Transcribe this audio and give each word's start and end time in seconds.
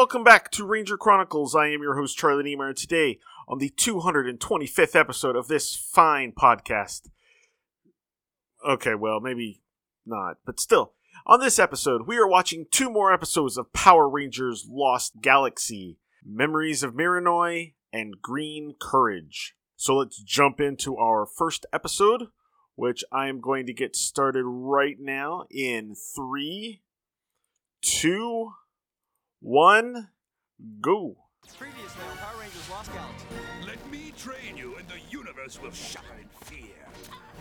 Welcome 0.00 0.24
back 0.24 0.50
to 0.50 0.64
Ranger 0.64 0.96
Chronicles. 0.96 1.54
I 1.54 1.68
am 1.68 1.82
your 1.82 1.94
host, 1.94 2.16
Charlie 2.16 2.42
Niemeyer, 2.42 2.68
and 2.68 2.76
today, 2.76 3.18
on 3.46 3.58
the 3.58 3.68
225th 3.68 4.96
episode 4.96 5.36
of 5.36 5.46
this 5.46 5.76
fine 5.76 6.32
podcast. 6.32 7.10
Okay, 8.66 8.94
well, 8.94 9.20
maybe 9.20 9.60
not, 10.06 10.38
but 10.46 10.58
still. 10.58 10.94
On 11.26 11.38
this 11.38 11.58
episode, 11.58 12.06
we 12.06 12.16
are 12.16 12.26
watching 12.26 12.64
two 12.70 12.88
more 12.88 13.12
episodes 13.12 13.58
of 13.58 13.74
Power 13.74 14.08
Rangers 14.08 14.66
Lost 14.70 15.20
Galaxy 15.20 15.98
Memories 16.24 16.82
of 16.82 16.94
Miranoi 16.94 17.74
and 17.92 18.22
Green 18.22 18.76
Courage. 18.80 19.54
So 19.76 19.96
let's 19.96 20.22
jump 20.22 20.62
into 20.62 20.96
our 20.96 21.26
first 21.26 21.66
episode, 21.74 22.28
which 22.74 23.04
I 23.12 23.28
am 23.28 23.42
going 23.42 23.66
to 23.66 23.74
get 23.74 23.94
started 23.94 24.44
right 24.46 24.96
now 24.98 25.44
in 25.50 25.94
three, 25.94 26.80
two, 27.82 28.52
one, 29.40 30.08
go. 30.80 31.16
Previously 31.58 32.02
on 32.10 32.16
Power 32.18 32.40
Rangers 32.40 32.70
Lost 32.70 32.92
Galaxy. 32.92 33.26
Let 33.66 33.90
me 33.90 34.12
train 34.16 34.56
you, 34.56 34.76
and 34.76 34.86
the 34.88 35.00
universe 35.10 35.60
will 35.60 35.72
shudder 35.72 36.06
in 36.20 36.28
fear. 36.46 36.76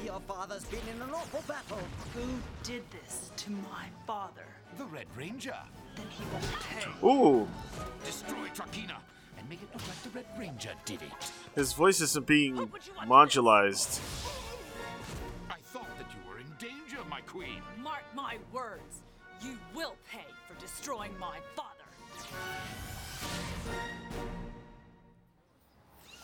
Your 0.03 0.19
father's 0.21 0.63
been 0.65 0.79
in 0.95 1.01
an 1.01 1.11
awful 1.11 1.43
battle. 1.47 1.79
Who 2.15 2.23
did 2.63 2.83
this 2.91 3.31
to 3.37 3.51
my 3.51 3.85
father? 4.07 4.45
The 4.77 4.85
Red 4.85 5.05
Ranger. 5.15 5.55
Then 5.95 6.05
he 6.09 6.23
will 6.31 6.41
pay. 6.69 7.07
Ooh, 7.07 7.47
Destroy 8.05 8.47
Trakina 8.55 8.95
and 9.37 9.49
make 9.49 9.61
it 9.61 9.69
look 9.73 9.87
like 9.87 10.01
the 10.03 10.09
Red 10.09 10.25
Ranger 10.37 10.71
did 10.85 11.01
it. 11.01 11.31
his 11.55 11.73
voice 11.73 12.01
isn't 12.01 12.25
being 12.25 12.55
modularized. 13.05 13.99
I 15.49 15.55
thought 15.63 15.87
that 15.97 16.07
you 16.11 16.29
were 16.29 16.39
in 16.39 16.47
danger, 16.59 16.97
my 17.09 17.21
queen. 17.21 17.61
Mark 17.81 18.03
my 18.15 18.37
words. 18.51 19.01
You 19.41 19.57
will 19.73 19.95
pay 20.11 20.25
for 20.47 20.59
destroying 20.59 21.17
my 21.19 21.37
father. 21.55 21.68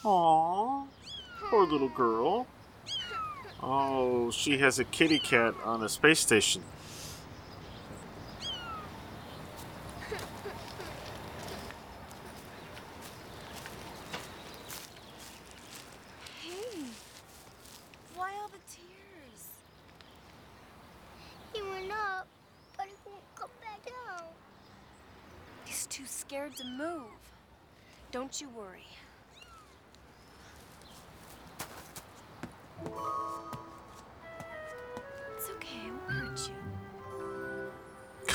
Aww, 0.04 0.88
poor 1.50 1.66
little 1.66 1.90
girl. 1.90 2.46
Oh, 3.64 4.30
she 4.30 4.60
has 4.60 4.78
a 4.78 4.84
kitty 4.84 5.18
cat 5.18 5.56
on 5.64 5.82
a 5.82 5.90
space 5.90 6.20
station. 6.20 6.62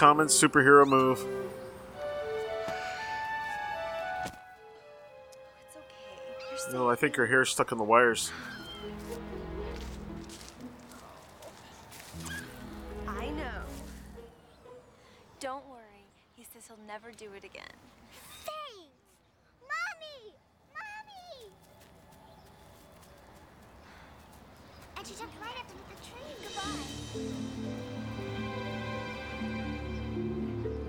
Common 0.00 0.28
superhero 0.28 0.86
move. 0.86 1.18
It's 5.62 5.76
okay. 5.76 6.64
You're. 6.72 6.72
No, 6.72 6.88
I 6.88 6.94
think 6.94 7.16
her 7.16 7.26
hair's 7.26 7.50
stuck 7.50 7.70
in 7.70 7.76
the 7.76 7.84
wires. 7.84 8.32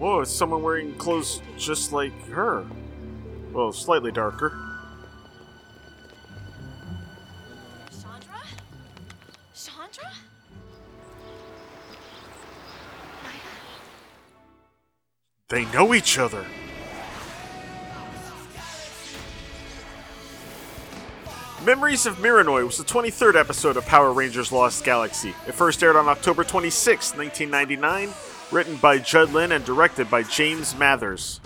Whoa, 0.01 0.21
it's 0.21 0.31
someone 0.31 0.63
wearing 0.63 0.95
clothes 0.95 1.43
just 1.59 1.93
like 1.93 2.11
her. 2.29 2.65
Well, 3.53 3.71
slightly 3.71 4.11
darker. 4.11 4.57
Chandra? 7.91 8.41
Chandra? 9.53 10.11
They 15.49 15.65
know 15.65 15.93
each 15.93 16.17
other. 16.17 16.47
Memories 21.63 22.07
of 22.07 22.15
Mirinoi 22.17 22.65
was 22.65 22.77
the 22.77 22.83
23rd 22.83 23.35
episode 23.35 23.77
of 23.77 23.85
Power 23.85 24.11
Rangers 24.13 24.51
Lost 24.51 24.83
Galaxy. 24.83 25.35
It 25.47 25.53
first 25.53 25.83
aired 25.83 25.95
on 25.95 26.07
October 26.07 26.43
26, 26.43 27.15
1999, 27.15 28.09
written 28.51 28.75
by 28.77 28.97
Judd 28.97 29.31
Lynn 29.31 29.51
and 29.51 29.63
directed 29.63 30.09
by 30.09 30.23
James 30.23 30.75
Mathers. 30.75 31.39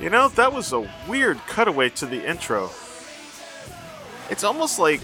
You 0.00 0.10
know, 0.10 0.28
that 0.28 0.52
was 0.52 0.72
a 0.72 0.88
weird 1.08 1.40
cutaway 1.48 1.88
to 1.90 2.06
the 2.06 2.24
intro. 2.24 2.70
It's 4.30 4.44
almost 4.44 4.78
like 4.78 5.00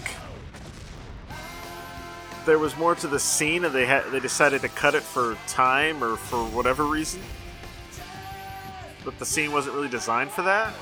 there 2.45 2.59
was 2.59 2.77
more 2.77 2.95
to 2.95 3.07
the 3.07 3.19
scene 3.19 3.65
and 3.65 3.73
they 3.73 3.85
had 3.85 4.05
they 4.11 4.19
decided 4.19 4.61
to 4.61 4.69
cut 4.69 4.95
it 4.95 5.01
for 5.01 5.35
time 5.47 6.03
or 6.03 6.15
for 6.15 6.45
whatever 6.45 6.85
reason. 6.85 7.21
But 9.03 9.19
the 9.19 9.25
scene 9.25 9.51
wasn't 9.51 9.75
really 9.75 9.89
designed 9.89 10.31
for 10.31 10.43
that. 10.43 10.73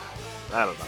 I 0.54 0.66
don't 0.66 0.78
know. 0.78 0.86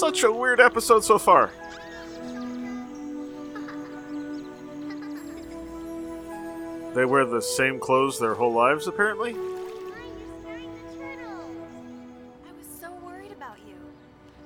Such 0.00 0.22
a 0.22 0.32
weird 0.32 0.60
episode 0.60 1.04
so 1.04 1.18
far. 1.18 1.50
They 6.94 7.04
wear 7.04 7.26
the 7.26 7.42
same 7.42 7.78
clothes 7.78 8.18
their 8.18 8.32
whole 8.32 8.54
lives, 8.54 8.86
apparently. 8.86 9.32
I 9.32 9.36
was 12.56 12.66
so 12.80 12.90
worried 13.04 13.32
about 13.32 13.58
you. 13.68 13.74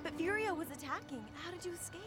But 0.03 0.19
Furio 0.19 0.56
was 0.56 0.67
attacking. 0.73 1.25
How 1.45 1.53
did 1.53 1.65
you 1.65 1.73
escape? 1.73 2.03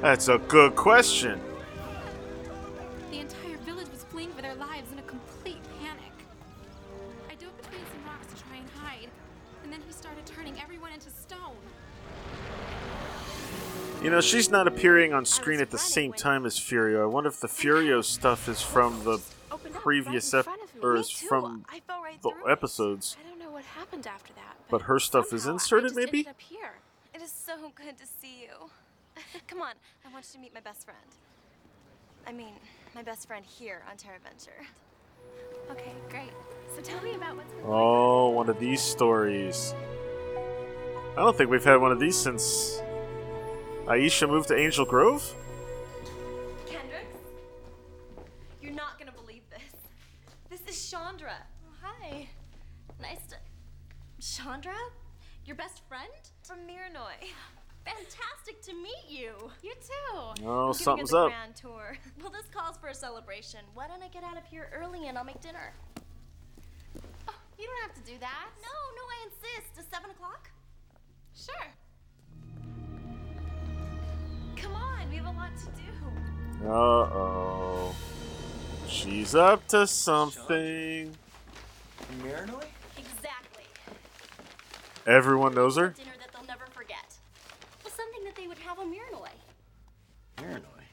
That's 0.00 0.28
a 0.28 0.38
good 0.38 0.76
question. 0.76 1.40
You 14.04 14.10
know, 14.10 14.20
she's 14.20 14.50
not 14.50 14.68
appearing 14.68 15.14
on 15.14 15.24
screen 15.24 15.60
at 15.60 15.70
the 15.70 15.78
same 15.78 16.12
time 16.12 16.44
as 16.44 16.58
Furio. 16.60 17.02
I 17.02 17.06
wonder 17.06 17.30
if 17.30 17.40
the 17.40 17.48
Furio 17.48 18.04
stuff 18.04 18.48
is 18.50 18.60
from 18.60 19.02
the 19.04 19.18
previous 19.72 20.34
ep- 20.34 20.44
front 20.44 20.62
of 20.62 20.74
me. 20.74 20.80
or 20.82 20.96
is 20.96 21.10
from 21.10 21.64
right 21.72 21.82
the 22.22 22.32
episodes. 22.50 23.16
I 23.18 23.26
don't 23.30 23.38
know 23.38 23.50
what 23.50 23.64
happened 23.64 24.06
after 24.06 24.34
that. 24.34 24.56
But 24.68 24.82
her 24.82 24.98
stuff 24.98 25.32
is 25.32 25.46
inserted, 25.46 25.96
maybe? 25.96 26.26
up 26.28 26.38
here. 26.38 26.74
It 27.14 27.22
is 27.22 27.32
so 27.32 27.72
good 27.74 27.96
to 27.96 28.06
see 28.06 28.42
you. 28.42 28.68
Come 29.48 29.62
on, 29.62 29.72
I 30.06 30.12
want 30.12 30.26
you 30.28 30.34
to 30.34 30.38
meet 30.40 30.52
my 30.52 30.60
best 30.60 30.84
friend. 30.84 30.98
I 32.26 32.32
mean, 32.32 32.52
my 32.94 33.02
best 33.02 33.26
friend 33.26 33.44
here 33.46 33.82
on 33.90 33.96
Terra 33.96 34.18
Venture. 34.22 34.66
Okay, 35.70 35.92
great. 36.10 36.32
So 36.76 36.82
tell 36.82 37.02
me 37.02 37.14
about 37.14 37.36
what's 37.36 37.50
been 37.52 37.62
Oh, 37.64 38.28
one 38.30 38.50
of 38.50 38.58
these 38.58 38.82
stories. 38.82 39.74
I 41.16 41.20
don't 41.20 41.34
think 41.36 41.48
we've 41.48 41.64
had 41.64 41.76
one 41.80 41.90
of 41.92 42.00
these 42.00 42.16
since 42.16 42.82
Aisha 43.86 44.28
moved 44.28 44.48
to 44.48 44.56
Angel 44.56 44.84
Grove. 44.84 45.34
Kendrix? 46.66 47.04
You're 48.62 48.72
not 48.72 48.98
gonna 48.98 49.12
believe 49.12 49.42
this. 49.50 49.80
This 50.48 50.74
is 50.74 50.90
Chandra. 50.90 51.34
Oh, 51.66 51.74
Hi. 51.82 52.28
Nice 53.00 53.26
to. 53.28 53.36
Chandra? 54.20 54.74
Your 55.44 55.56
best 55.56 55.82
friend? 55.88 56.10
From 56.44 56.58
Mirinoi. 56.60 57.28
Fantastic 57.84 58.62
to 58.62 58.72
meet 58.72 59.04
you. 59.06 59.32
You 59.62 59.74
too. 59.74 60.14
Oh, 60.14 60.32
I'm 60.32 60.34
giving 60.36 60.48
her 60.48 60.72
something's 60.72 61.10
the 61.10 61.18
up. 61.18 61.28
grand 61.28 61.54
tour. 61.56 61.98
Well, 62.22 62.30
this 62.30 62.46
calls 62.50 62.78
for 62.78 62.88
a 62.88 62.94
celebration. 62.94 63.60
Why 63.74 63.86
don't 63.86 64.02
I 64.02 64.08
get 64.08 64.24
out 64.24 64.38
of 64.38 64.44
here 64.46 64.70
early 64.74 65.08
and 65.08 65.18
I'll 65.18 65.24
make 65.24 65.42
dinner? 65.42 65.74
Oh, 67.28 67.34
you 67.58 67.66
don't 67.66 67.82
have 67.82 67.94
to 68.02 68.10
do 68.10 68.18
that. 68.20 68.46
No, 68.62 68.72
no, 68.96 69.02
I 69.04 69.26
insist. 69.28 69.78
Is 69.78 69.84
seven 69.92 70.10
o'clock? 70.10 70.48
Sure. 71.36 71.68
Come 74.64 74.76
on, 74.76 75.10
we 75.10 75.16
have 75.16 75.26
a 75.26 75.30
lot 75.30 75.50
to 75.58 75.66
do. 75.66 76.66
Uh 76.66 76.72
oh. 76.72 77.94
She's 78.88 79.34
up 79.34 79.66
to 79.68 79.86
something. 79.86 81.14
Mirinoi? 82.22 82.64
Exactly. 82.96 83.64
Everyone 85.06 85.54
knows 85.54 85.76
her? 85.76 85.88
Dinner 85.88 86.12
that 86.18 86.32
they'll 86.32 86.46
never 86.46 86.64
forget. 86.72 87.14
Was 87.84 87.92
something 87.92 88.24
that 88.24 88.34
they 88.36 88.46
would 88.46 88.58
have 88.58 88.78
on 88.78 88.90
Mirinoi. 88.90 89.28
Mirinoi. 90.38 90.84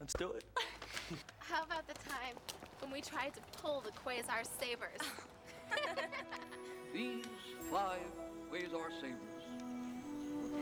Let's 0.00 0.14
do 0.14 0.30
it. 0.32 0.44
How 1.38 1.64
about 1.64 1.86
the 1.86 1.94
time 1.94 2.36
when 2.80 2.90
we 2.90 3.02
tried 3.02 3.34
to 3.34 3.40
pull 3.60 3.82
the 3.82 3.90
Quasar 3.90 4.46
sabers? 4.58 5.00
These 6.94 7.26
five 7.70 8.00
Quasar 8.50 8.90
sabers 9.00 9.20
were 9.34 9.35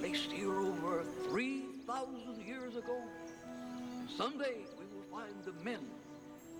placed 0.01 0.33
here 0.33 0.61
over 0.61 1.05
3,000 1.29 2.47
years 2.47 2.77
ago. 2.77 3.01
Someday 4.17 4.59
we 4.79 4.85
will 4.95 5.05
find 5.11 5.35
the 5.45 5.53
men 5.65 5.81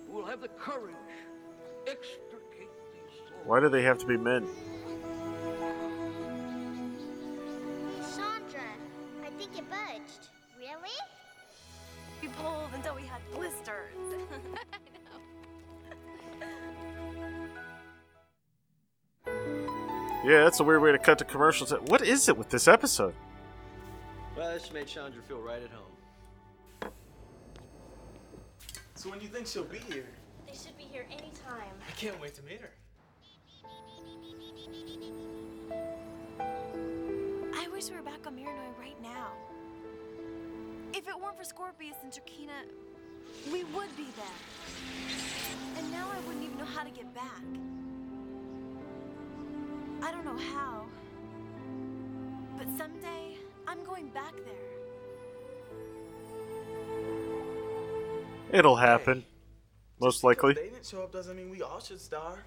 who 0.07 0.17
will 0.17 0.27
have 0.27 0.41
the 0.41 0.49
courage 0.49 0.95
to 1.85 1.91
extricate 1.91 2.71
these 2.93 3.19
souls. 3.29 3.41
Why 3.45 3.61
do 3.61 3.69
they 3.69 3.83
have 3.83 3.99
to 3.99 4.07
be 4.07 4.17
men? 4.17 4.47
Chandra, 8.17 8.71
I 9.25 9.31
think 9.39 9.59
it 9.59 9.69
budged. 9.71 10.29
Really? 10.59 10.97
We 12.23 12.29
pulled 12.29 12.71
until 12.75 12.95
we 12.95 13.03
had 13.03 13.21
blisters. 13.35 13.95
Yeah, 20.25 20.45
that's 20.45 20.59
a 20.59 20.65
weird 20.65 20.81
way 20.81 20.91
to 20.91 20.99
cut 20.99 21.19
to 21.19 21.25
commercials. 21.27 21.71
What 21.89 22.01
is 22.01 22.31
it 22.31 22.37
with 22.39 22.49
this 22.49 22.67
episode? 22.67 23.15
Well, 24.35 24.55
this 24.55 24.73
made 24.73 24.87
Chandra 24.87 25.23
feel 25.23 25.39
right 25.39 25.63
at 25.63 25.69
home. 25.71 26.91
So 28.95 29.11
when 29.11 29.19
do 29.19 29.27
you 29.27 29.31
think 29.31 29.47
she'll 29.47 29.65
be 29.65 29.77
here? 29.79 30.07
They 30.47 30.55
should 30.55 30.79
be 30.79 30.85
here 30.85 31.05
anytime. 31.11 31.75
I 31.87 31.91
can't 31.95 32.19
wait 32.23 32.35
to 32.37 32.43
meet 32.43 32.63
her. 32.63 32.71
I 37.55 37.69
wish 37.69 37.91
we 37.91 37.97
were 37.97 38.03
back 38.03 38.27
on 38.27 38.35
Mirinoi 38.35 38.79
right 38.79 39.01
now. 39.03 39.33
If 40.95 41.07
it 41.07 41.21
weren't 41.21 41.37
for 41.37 41.45
Scorpius 41.45 41.97
and 42.03 42.11
Trakina, 42.11 42.65
we 43.53 43.65
would 43.65 43.95
be 43.95 44.07
there. 44.17 44.39
And 45.77 45.93
now 45.93 46.09
I 46.11 46.19
wouldn't 46.27 46.45
even 46.45 46.57
know 46.57 46.65
how 46.65 46.83
to 46.83 46.91
get 46.91 47.15
back. 47.15 47.43
I 50.03 50.13
don't 50.13 50.25
know 50.25 50.37
how. 50.37 50.87
But 52.59 52.69
someday, 52.77 53.37
I'm 53.67 53.83
going 53.85 54.09
back 54.09 54.35
there. 54.45 54.55
It'll 58.53 58.77
happen. 58.77 59.25
Most 60.01 60.23
likely. 60.25 60.55
They 60.55 60.65
didn't 60.65 60.87
show 60.87 61.03
up 61.03 61.13
doesn't 61.13 61.37
mean 61.37 61.51
we 61.51 61.63
all 61.63 61.81
should 61.81 62.01
starve. 62.01 62.39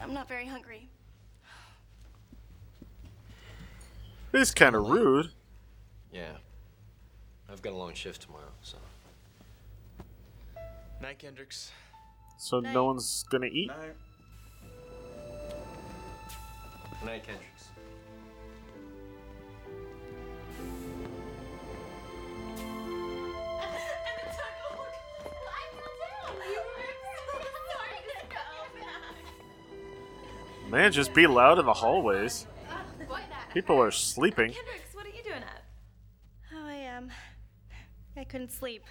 I'm 0.00 0.14
not 0.14 0.28
very 0.28 0.46
hungry. 0.46 0.88
It's 4.32 4.52
kind 4.52 4.76
of 4.76 4.88
rude. 4.88 5.30
Yeah. 6.12 6.36
I've 7.50 7.62
got 7.62 7.72
a 7.72 7.76
long 7.76 7.94
shift 7.94 8.22
tomorrow, 8.22 8.52
so. 8.62 8.76
Night, 11.00 11.18
Kendrix. 11.20 11.70
So 12.38 12.60
no 12.60 12.84
one's 12.84 13.24
gonna 13.30 13.46
eat? 13.46 13.68
Night. 13.68 13.96
Night, 17.04 17.24
Kendrix. 17.24 17.68
Man, 30.68 30.92
just 30.92 31.14
be 31.14 31.26
loud 31.26 31.58
in 31.58 31.64
the 31.64 31.72
hallways. 31.72 32.46
People 33.54 33.80
are 33.80 33.90
sleeping. 33.90 34.50
Kendrix, 34.50 34.94
what 34.94 35.06
are 35.06 35.10
you 35.10 35.22
doing 35.22 35.42
up? 35.42 35.62
Oh, 36.54 36.66
I 36.66 36.74
am. 36.74 37.10
I 38.16 38.24
couldn't 38.24 38.50
sleep. 38.52 38.84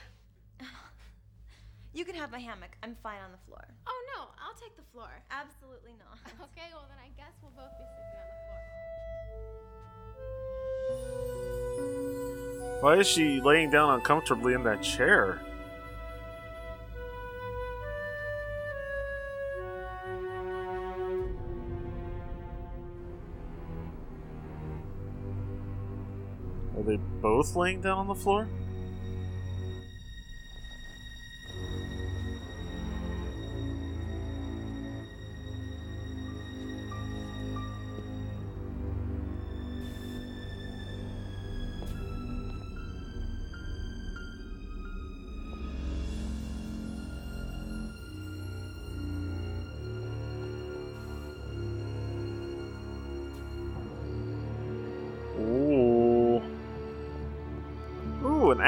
You 1.98 2.06
can 2.06 2.14
have 2.14 2.32
my 2.32 2.38
hammock. 2.38 2.78
I'm 2.84 2.96
fine 3.02 3.18
on 3.26 3.32
the 3.32 3.40
floor. 3.48 3.66
Oh 3.88 4.04
no, 4.16 4.26
I'll 4.40 4.54
take 4.54 4.78
the 4.78 4.84
floor. 4.94 5.10
Absolutely 5.32 5.94
not. 5.98 6.20
Okay, 6.44 6.70
well 6.72 6.86
then 6.88 7.00
I 7.04 7.10
guess 7.18 7.34
we'll 7.42 7.50
both 7.58 7.72
be 7.80 7.86
sleeping 7.90 8.20
on 8.22 8.28
the 8.30 8.38
floor. 12.70 12.82
Why 12.82 13.00
is 13.00 13.08
she 13.08 13.42
laying 13.42 13.72
down 13.72 13.96
uncomfortably 13.96 14.54
in 14.54 14.62
that 14.62 14.84
chair? 14.84 15.42
Are 26.78 26.84
they 26.84 26.98
both 27.24 27.56
laying 27.56 27.82
down 27.82 27.98
on 27.98 28.06
the 28.06 28.14
floor? 28.14 28.48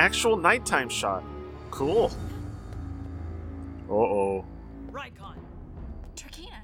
Actual 0.10 0.36
nighttime 0.36 0.90
shot. 0.90 1.24
Cool. 1.70 2.12
Uh 3.88 3.94
oh. 3.94 4.46
Raikon. 4.92 5.36
Trakina. 6.16 6.64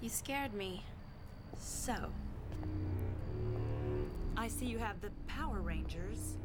you 0.00 0.08
scared 0.08 0.52
me. 0.54 0.82
So, 1.56 1.94
I 4.36 4.48
see 4.48 4.66
you 4.66 4.78
have 4.78 5.00
the 5.00 5.10
Power 5.28 5.60
Rangers 5.60 6.36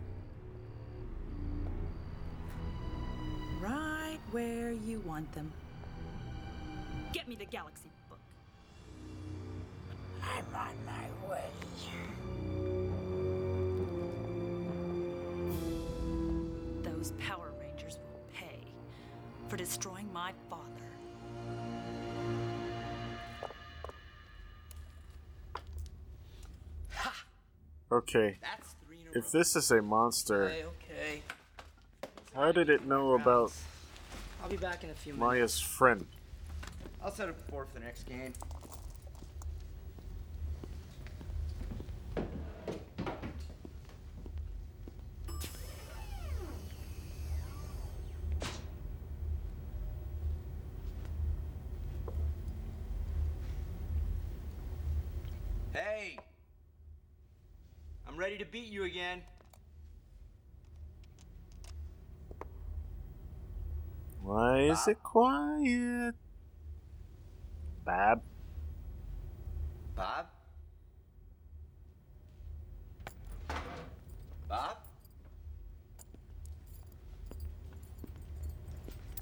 right 3.60 4.20
where 4.30 4.72
you 4.72 5.00
want 5.00 5.32
them. 5.34 5.52
Get 7.12 7.28
me 7.28 7.34
the 7.34 7.46
Galaxy 7.46 7.90
book. 8.08 8.20
I'm 10.22 10.46
on 10.56 10.76
my 10.86 11.28
way. 11.28 11.50
destroying 19.64 20.12
my 20.12 20.34
father. 20.50 20.62
Ha! 26.96 27.26
Okay. 27.90 28.40
If 29.16 29.32
this 29.32 29.56
is 29.56 29.72
a 29.72 29.82
monster, 29.82 30.46
okay, 30.46 30.66
okay. 30.66 31.22
how 32.36 32.52
did 32.52 32.70
it 32.70 32.86
know 32.86 33.14
about 33.14 33.54
I'll 34.42 34.50
be 34.50 34.58
back 34.58 34.84
in 34.84 34.90
a 34.90 34.94
few 34.94 35.14
minutes. 35.14 35.32
Maya's 35.32 35.60
friend? 35.62 36.06
I'll 37.02 37.12
set 37.12 37.30
up 37.30 37.40
for 37.50 37.66
the 37.74 37.80
next 37.80 38.04
game. 38.04 38.34
Is 64.84 64.90
it 64.90 65.02
quiet? 65.02 66.14
Bab. 67.86 68.22
Bob? 69.96 70.28
Bob? 74.50 74.78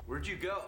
Where'd 0.07 0.25
you 0.25 0.35
go? 0.35 0.63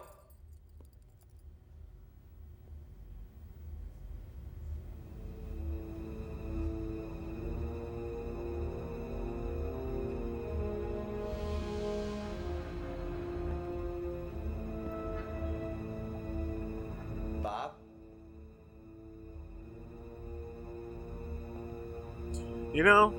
You 22.84 22.90
know, 22.90 23.14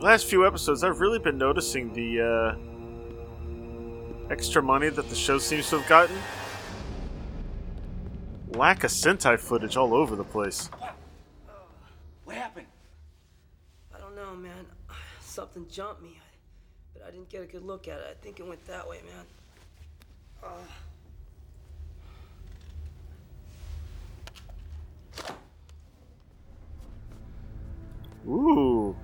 last 0.00 0.26
few 0.26 0.44
episodes, 0.44 0.82
I've 0.82 0.98
really 0.98 1.20
been 1.20 1.38
noticing 1.38 1.92
the 1.92 2.56
uh, 4.26 4.32
extra 4.32 4.60
money 4.60 4.88
that 4.88 5.08
the 5.08 5.14
show 5.14 5.38
seems 5.38 5.70
to 5.70 5.78
have 5.78 5.88
gotten. 5.88 6.16
Lack 8.48 8.82
of 8.82 8.90
Sentai 8.90 9.38
footage 9.38 9.76
all 9.76 9.94
over 9.94 10.16
the 10.16 10.24
place. 10.24 10.70
What 12.24 12.34
happened? 12.34 12.66
I 13.94 14.00
don't 14.00 14.16
know, 14.16 14.34
man. 14.34 14.66
Something 15.20 15.68
jumped 15.70 16.02
me, 16.02 16.18
but 16.92 17.04
I 17.06 17.12
didn't 17.12 17.28
get 17.28 17.44
a 17.44 17.46
good 17.46 17.62
look 17.62 17.86
at 17.86 18.00
it. 18.00 18.06
I 18.10 18.14
think 18.24 18.40
it 18.40 18.46
went 18.48 18.66
that 18.66 18.88
way, 18.88 19.02
man. 19.06 19.24
Uh, 20.42 20.48
Ooh. 28.28 28.96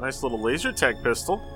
Nice 0.00 0.22
little 0.22 0.40
laser 0.40 0.72
tag 0.72 1.02
pistol. 1.02 1.55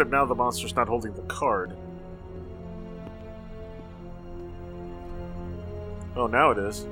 Except 0.00 0.12
now 0.12 0.24
the 0.24 0.34
monster's 0.34 0.74
not 0.74 0.88
holding 0.88 1.12
the 1.12 1.20
card. 1.24 1.76
Oh, 6.16 6.26
now 6.26 6.52
it 6.52 6.56
is. 6.56 6.86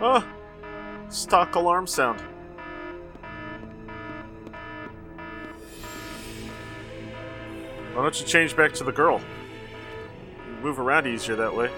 Oh! 0.00 0.26
Stock 1.10 1.54
alarm 1.56 1.86
sound. 1.86 2.22
Why 7.92 8.02
don't 8.02 8.18
you 8.18 8.24
change 8.24 8.56
back 8.56 8.72
to 8.72 8.84
the 8.84 8.92
girl? 8.92 9.20
Move 10.62 10.80
around 10.80 11.06
easier 11.06 11.36
that 11.36 11.54
way. 11.54 11.70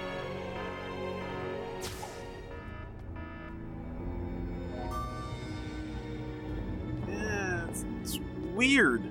Weird. 8.54 9.02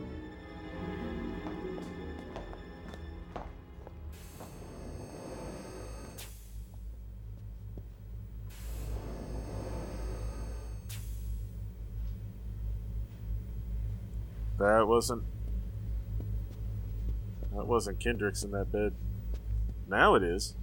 That 14.60 14.88
wasn't. 14.88 15.24
That 17.56 17.66
wasn't 17.66 18.00
Kendrix 18.00 18.44
in 18.44 18.52
that 18.52 18.72
bed. 18.72 18.94
Now 19.90 20.14
it 20.14 20.22
is. 20.22 20.54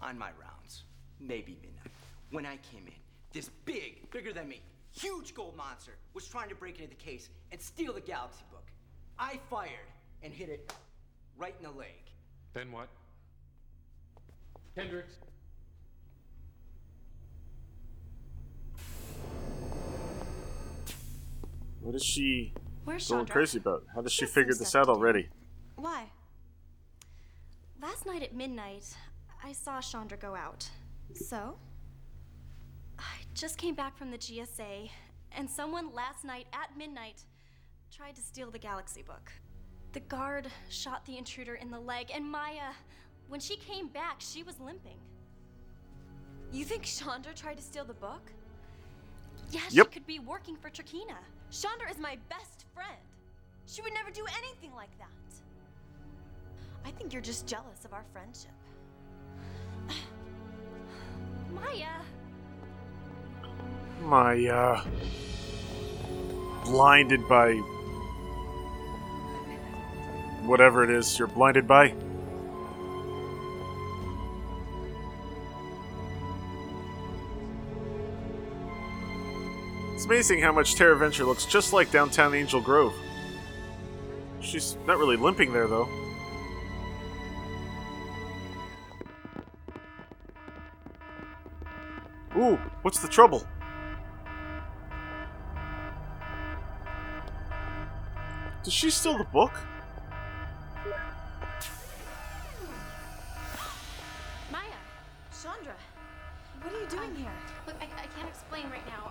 On 0.00 0.16
my 0.16 0.28
rounds, 0.40 0.84
maybe 1.18 1.58
midnight, 1.60 1.90
when 2.30 2.46
I 2.46 2.58
came 2.70 2.86
in, 2.86 2.92
this 3.32 3.50
big, 3.64 4.08
bigger 4.12 4.32
than 4.32 4.48
me, 4.48 4.62
huge 4.92 5.34
gold 5.34 5.56
monster 5.56 5.92
was 6.12 6.28
trying 6.28 6.48
to 6.50 6.54
break 6.54 6.78
into 6.78 6.90
the 6.90 6.94
case 6.94 7.30
and 7.50 7.60
steal 7.60 7.92
the 7.92 8.00
Galaxy 8.00 8.44
book. 8.52 8.66
I 9.18 9.40
fired 9.50 9.90
and 10.22 10.32
hit 10.32 10.48
it 10.48 10.72
right 11.36 11.56
in 11.58 11.64
the 11.64 11.76
leg. 11.76 12.04
Then 12.52 12.70
what? 12.70 12.88
Kendrix. 14.76 15.16
What 21.84 21.94
is 21.94 22.02
she 22.02 22.54
Where's 22.84 23.06
going 23.08 23.26
Chandra? 23.26 23.34
crazy 23.34 23.58
about? 23.58 23.84
How 23.94 24.00
does 24.00 24.10
she 24.12 24.22
Just 24.22 24.32
figure 24.34 24.52
some 24.52 24.58
this 24.60 24.68
stuff 24.70 24.80
out 24.80 24.84
to 24.86 24.92
do. 24.94 24.98
already? 25.00 25.28
Why? 25.76 26.10
Last 27.80 28.06
night 28.06 28.22
at 28.22 28.34
midnight, 28.34 28.96
I 29.44 29.52
saw 29.52 29.82
Chandra 29.82 30.16
go 30.16 30.34
out. 30.34 30.66
So? 31.14 31.56
I 32.98 33.02
just 33.34 33.58
came 33.58 33.74
back 33.74 33.98
from 33.98 34.10
the 34.10 34.16
GSA, 34.16 34.88
and 35.32 35.50
someone 35.50 35.92
last 35.92 36.24
night 36.24 36.46
at 36.54 36.74
midnight 36.74 37.22
tried 37.94 38.16
to 38.16 38.22
steal 38.22 38.50
the 38.50 38.58
Galaxy 38.58 39.02
book. 39.02 39.30
The 39.92 40.00
guard 40.00 40.46
shot 40.70 41.04
the 41.04 41.18
intruder 41.18 41.56
in 41.56 41.70
the 41.70 41.78
leg, 41.78 42.10
and 42.14 42.24
Maya, 42.24 42.72
when 43.28 43.40
she 43.40 43.56
came 43.56 43.88
back, 43.88 44.16
she 44.20 44.42
was 44.42 44.58
limping. 44.58 44.96
You 46.50 46.64
think 46.64 46.84
Chandra 46.84 47.34
tried 47.34 47.58
to 47.58 47.62
steal 47.62 47.84
the 47.84 47.92
book? 47.94 48.32
Yeah, 49.50 49.60
Yep. 49.70 49.86
she 49.88 49.92
could 49.92 50.06
be 50.06 50.18
working 50.20 50.56
for 50.56 50.70
Trakina. 50.70 51.18
Chandra 51.50 51.90
is 51.90 51.98
my 51.98 52.16
best 52.28 52.64
friend. 52.74 53.00
She 53.66 53.82
would 53.82 53.94
never 53.94 54.10
do 54.10 54.24
anything 54.38 54.74
like 54.74 54.96
that. 54.98 55.08
I 56.84 56.90
think 56.90 57.12
you're 57.12 57.22
just 57.22 57.46
jealous 57.46 57.84
of 57.84 57.92
our 57.92 58.04
friendship. 58.12 58.50
Maya! 61.52 62.02
Uh. 64.06 64.84
Blinded 66.64 67.26
by. 67.28 67.54
Whatever 70.44 70.84
it 70.84 70.90
is 70.90 71.18
you're 71.18 71.28
blinded 71.28 71.66
by. 71.66 71.94
It's 80.04 80.10
amazing 80.10 80.42
how 80.42 80.52
much 80.52 80.74
Terra 80.74 80.94
Venture 80.98 81.24
looks 81.24 81.46
just 81.46 81.72
like 81.72 81.90
downtown 81.90 82.34
Angel 82.34 82.60
Grove. 82.60 82.92
She's 84.42 84.76
not 84.86 84.98
really 84.98 85.16
limping 85.16 85.50
there, 85.50 85.66
though. 85.66 85.88
Ooh, 92.36 92.58
what's 92.82 92.98
the 92.98 93.08
trouble? 93.08 93.46
Does 98.62 98.74
she 98.74 98.90
steal 98.90 99.16
the 99.16 99.24
book? 99.24 99.52
Maya, 104.52 104.64
Chandra, 105.42 105.72
what 106.60 106.74
are 106.74 106.78
you 106.78 106.86
doing 106.88 107.14
here? 107.16 107.32
look, 107.66 107.76
I, 107.80 107.84
I 107.84 108.06
can't 108.18 108.28
explain 108.28 108.64
right 108.64 108.86
now. 108.86 109.03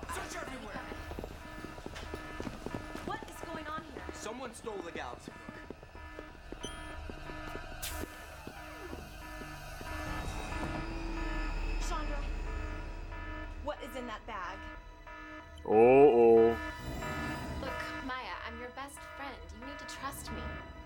Someone 4.53 4.81
stole 4.81 4.91
the 4.91 4.97
Galaxy 4.97 5.31
book. 5.31 5.39
Chandra, 11.87 12.17
what 13.63 13.77
is 13.83 13.95
in 13.97 14.05
that 14.07 14.25
bag? 14.27 14.57
Oh, 15.65 15.73
oh. 15.73 16.57
Look, 17.61 17.71
Maya, 18.05 18.35
I'm 18.47 18.59
your 18.59 18.69
best 18.75 18.99
friend. 19.17 19.33
You 19.59 19.67
need 19.67 19.79
to 19.79 19.85
trust 19.95 20.31
me. 20.31 20.41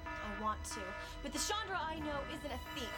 I 0.06 0.44
want 0.44 0.64
to, 0.66 0.82
but 1.24 1.34
the 1.34 1.40
Chandra 1.40 1.80
I 1.80 2.00
know 2.00 2.20
isn't 2.38 2.52
a 2.52 2.60
thief. 2.76 2.96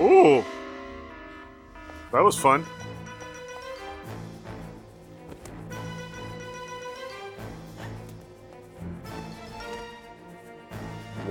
Ooh. 0.00 0.44
That 2.12 2.22
was 2.22 2.36
fun. 2.38 2.64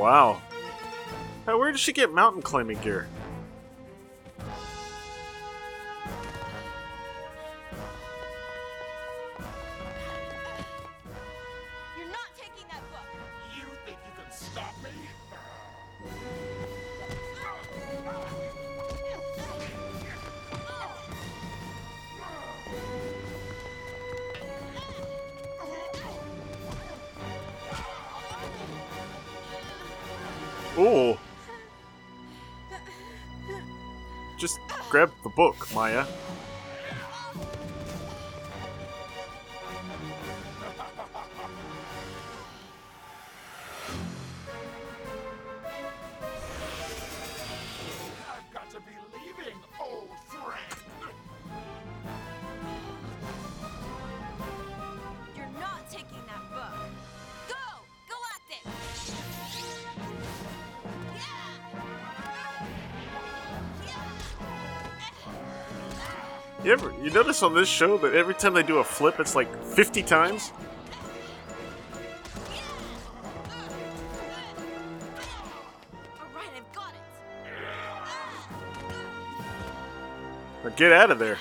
Wow. 0.05 0.39
Where 1.45 1.71
did 1.71 1.79
she 1.79 1.91
get 1.91 2.13
mountain 2.13 2.43
climbing 2.43 2.77
gear? 2.77 3.07
The 35.75 36.24
You 66.65 66.71
ever 66.71 66.91
you 67.03 67.11
notice 67.11 67.43
on 67.43 67.53
this 67.53 67.69
show 67.69 67.95
that 67.99 68.15
every 68.15 68.33
time 68.33 68.55
they 68.55 68.63
do 68.63 68.79
a 68.79 68.83
flip, 68.83 69.19
it's 69.19 69.35
like 69.35 69.47
50 69.63 70.01
times? 70.01 70.51
Alright, 76.17 76.49
I've 76.57 76.73
got 76.73 76.95
it. 76.95 77.01
Now 80.63 80.69
get 80.71 80.91
out 80.91 81.11
of 81.11 81.19
there. 81.19 81.37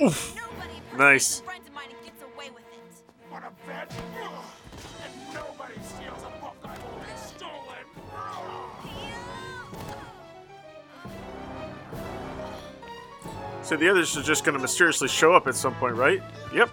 Oof. 0.00 0.36
Nice. 0.96 1.42
So 13.76 13.80
the 13.80 13.90
others 13.90 14.16
are 14.16 14.22
just 14.22 14.42
going 14.42 14.54
to 14.54 14.58
mysteriously 14.58 15.06
show 15.06 15.34
up 15.34 15.46
at 15.46 15.54
some 15.54 15.74
point, 15.74 15.96
right? 15.96 16.22
Yep. 16.54 16.70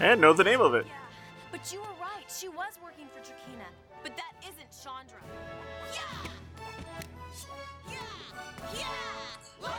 And 0.00 0.20
know 0.20 0.32
the 0.32 0.42
name 0.42 0.60
of 0.60 0.74
it. 0.74 0.84
But 1.52 1.72
you 1.72 1.78
were 1.78 1.86
right. 2.00 2.24
She 2.28 2.48
was 2.48 2.76
working 2.82 3.06
for 3.14 3.20
Trakina. 3.20 3.66
But 4.02 4.16
that 4.16 4.32
isn't 4.42 4.66
Chandra. 4.82 5.20
yeah 8.74 8.88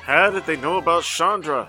How 0.03 0.29
did 0.29 0.45
they 0.45 0.55
know 0.55 0.77
about 0.77 1.03
Chandra? 1.03 1.67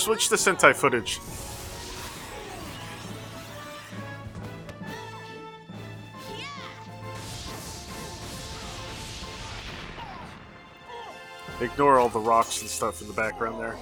Switched 0.00 0.30
to 0.30 0.36
Sentai 0.36 0.74
footage. 0.74 1.20
Ignore 11.60 11.98
all 11.98 12.08
the 12.08 12.18
rocks 12.18 12.62
and 12.62 12.70
stuff 12.70 13.02
in 13.02 13.08
the 13.08 13.12
background 13.12 13.60
there. 13.60 13.76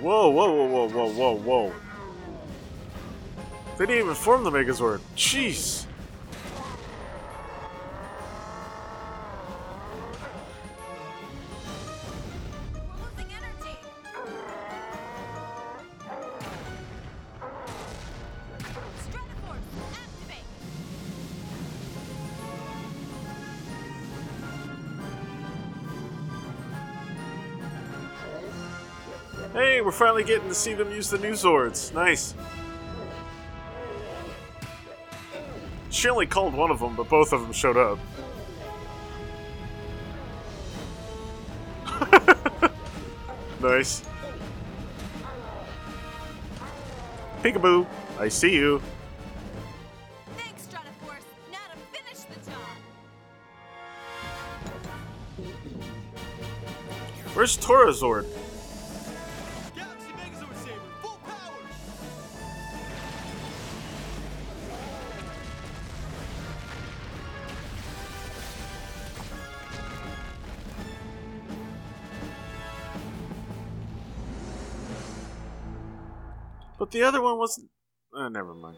Whoa, 0.00 0.30
whoa, 0.30 0.52
whoa, 0.52 0.66
whoa, 0.66 0.88
whoa, 0.88 1.12
whoa, 1.12 1.34
whoa. 1.34 1.87
They 3.78 3.86
didn't 3.86 4.02
even 4.06 4.14
form 4.16 4.42
the 4.42 4.50
Megazord. 4.50 4.98
Jeez. 5.14 5.86
Hey, 29.52 29.80
we're 29.80 29.92
finally 29.92 30.24
getting 30.24 30.48
to 30.48 30.54
see 30.54 30.74
them 30.74 30.90
use 30.90 31.10
the 31.10 31.18
new 31.18 31.32
Zords. 31.32 31.94
Nice. 31.94 32.34
She 35.98 36.08
only 36.08 36.26
called 36.26 36.54
one 36.54 36.70
of 36.70 36.78
them, 36.78 36.94
but 36.94 37.08
both 37.08 37.32
of 37.32 37.42
them 37.42 37.52
showed 37.52 37.76
up. 37.76 37.98
nice. 43.60 44.04
Peekaboo, 47.42 47.84
I 48.16 48.28
see 48.28 48.54
you. 48.54 48.80
Thanks, 50.36 50.68
Stratoforce. 50.68 51.24
Now 51.50 51.58
to 51.72 51.76
finish 51.90 52.22
the 52.26 52.48
job. 52.48 52.78
Where's 57.34 57.58
Torozord? 57.58 58.26
But 76.78 76.92
the 76.92 77.02
other 77.02 77.20
one 77.20 77.36
wasn't. 77.38 77.70
Uh, 78.14 78.28
never 78.28 78.54
mind. 78.54 78.76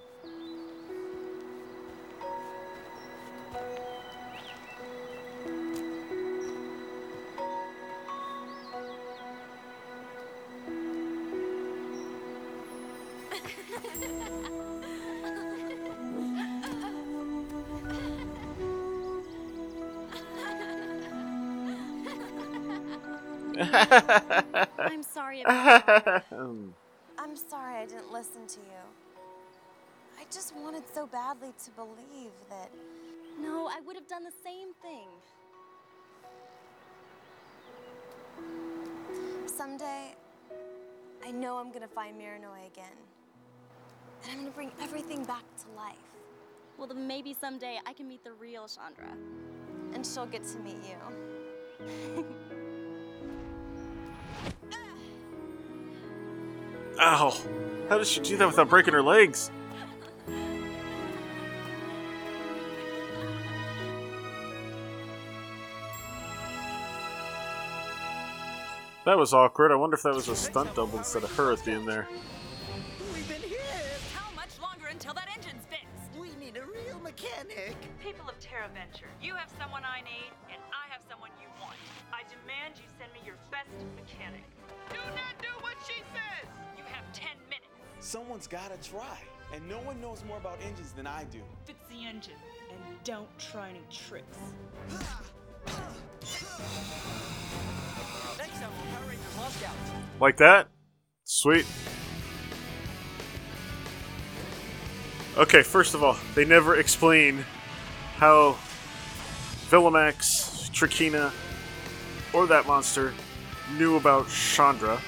I'm 24.81 25.03
sorry 25.03 25.43
about 25.43 25.87
that. 25.87 26.25
Um, 26.33 26.75
I'm 27.19 27.37
sorry 27.37 27.80
I 27.80 27.80
didn't 27.91 28.13
listen 28.13 28.47
to 28.47 28.61
you. 28.61 28.83
I 30.19 30.25
just 30.31 30.55
wanted 30.55 30.85
so 30.95 31.07
badly 31.07 31.53
to 31.65 31.71
believe 31.73 32.31
that. 32.49 32.71
No, 33.41 33.67
I 33.67 33.81
would 33.85 33.97
have 33.97 34.07
done 34.07 34.23
the 34.23 34.33
same 34.45 34.75
thing. 34.81 35.09
Someday, 39.47 40.15
I 41.27 41.33
know 41.33 41.57
I'm 41.57 41.73
gonna 41.73 41.89
find 41.89 42.17
Mirinoi 42.17 42.67
again. 42.69 42.97
And 44.23 44.33
I'm 44.33 44.39
gonna 44.39 44.51
bring 44.53 44.71
everything 44.81 45.25
back 45.25 45.43
to 45.63 45.77
life. 45.77 45.97
Well, 46.79 46.87
then 46.87 47.09
maybe 47.09 47.35
someday 47.39 47.81
I 47.85 47.93
can 47.93 48.07
meet 48.07 48.23
the 48.23 48.33
real 48.33 48.69
Chandra. 48.69 49.13
And 49.95 50.07
she'll 50.07 50.27
get 50.27 50.45
to 50.45 50.59
meet 50.61 50.79
you. 50.85 52.25
ow! 57.01 57.80
How 57.91 57.99
did 57.99 58.07
she 58.07 58.21
do 58.21 58.37
that 58.37 58.47
without 58.47 58.71
breaking 58.71 58.95
her 58.95 59.03
legs? 59.03 59.51
That 69.05 69.19
was 69.19 69.35
awkward. 69.35 69.73
I 69.73 69.75
wonder 69.75 69.97
if 69.97 70.05
that 70.05 70.15
was 70.15 70.29
a 70.29 70.37
stunt 70.37 70.73
double 70.77 70.99
instead 70.99 71.25
of 71.25 71.35
her 71.35 71.51
at 71.51 71.65
the 71.65 71.73
end 71.73 71.89
there. 71.89 72.07
We've 73.13 73.27
been 73.27 73.43
here. 73.43 73.59
How 74.15 74.33
much 74.37 74.61
longer 74.63 74.87
until 74.87 75.13
that 75.15 75.27
engine's 75.35 75.67
fixed? 75.67 76.15
We 76.15 76.31
need 76.39 76.57
a 76.59 76.67
real 76.71 77.01
mechanic. 77.03 77.75
People 77.99 78.29
of 78.29 78.39
Terra 78.39 78.71
Venture, 78.73 79.11
you 79.21 79.35
have 79.35 79.51
someone 79.59 79.83
I 79.83 80.01
need, 80.03 80.31
and 80.47 80.63
I 80.71 80.87
have 80.95 81.03
someone 81.11 81.31
you 81.43 81.49
want. 81.59 81.75
I 82.15 82.23
demand 82.31 82.79
you 82.79 82.87
send 83.03 83.11
me 83.11 83.19
your 83.27 83.35
best 83.51 83.75
mechanic. 83.99 84.47
Do 84.95 85.03
not 85.19 85.35
do 85.43 85.51
what 85.59 85.75
she 85.91 85.99
says! 86.15 86.47
You 86.79 86.85
have 86.95 87.03
10 87.13 87.27
minutes. 87.51 87.60
Someone's 88.01 88.47
gotta 88.47 88.77
try, 88.83 89.19
and 89.55 89.69
no 89.69 89.77
one 89.81 90.01
knows 90.01 90.25
more 90.27 90.39
about 90.39 90.59
engines 90.67 90.93
than 90.93 91.07
I 91.07 91.25
do. 91.25 91.41
Fix 91.67 91.79
the 91.91 92.07
engine, 92.07 92.33
and 92.73 92.81
don't 93.05 93.29
try 93.39 93.69
any 93.69 93.83
tricks. 93.91 94.39
Next 98.39 98.63
up, 98.63 98.73
Power 98.73 99.07
Rangers 99.07 99.37
Lost 99.37 99.61
Galaxy. 99.61 99.93
Like 100.19 100.39
that? 100.39 100.69
Sweet. 101.25 101.67
Okay, 105.37 105.63
first 105.63 105.95
of 105.95 106.03
all, 106.03 106.17
they 106.35 106.47
never 106.47 106.77
explain 106.77 107.45
how 108.17 108.57
Villamax, 109.69 110.71
Trakina, 110.71 111.33
or 112.33 112.47
that 112.47 112.67
monster 112.67 113.13
knew 113.77 113.97
about 113.97 114.27
Chandra. 114.29 114.99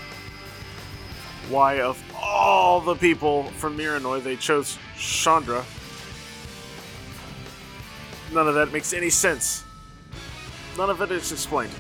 Why, 1.49 1.81
of 1.81 1.97
all 2.23 2.81
the 2.81 2.95
people 2.95 3.45
from 3.59 3.77
Mirinoi, 3.77 4.23
they 4.23 4.37
chose 4.37 4.79
Chandra. 4.97 5.65
None 8.33 8.49
of 8.49 8.55
that 8.55 8.73
makes 8.73 8.93
any 8.93 9.11
sense. 9.11 9.65
None 10.79 10.89
of 10.89 11.03
it 11.03 11.11
is 11.11 11.33
explained. 11.33 11.75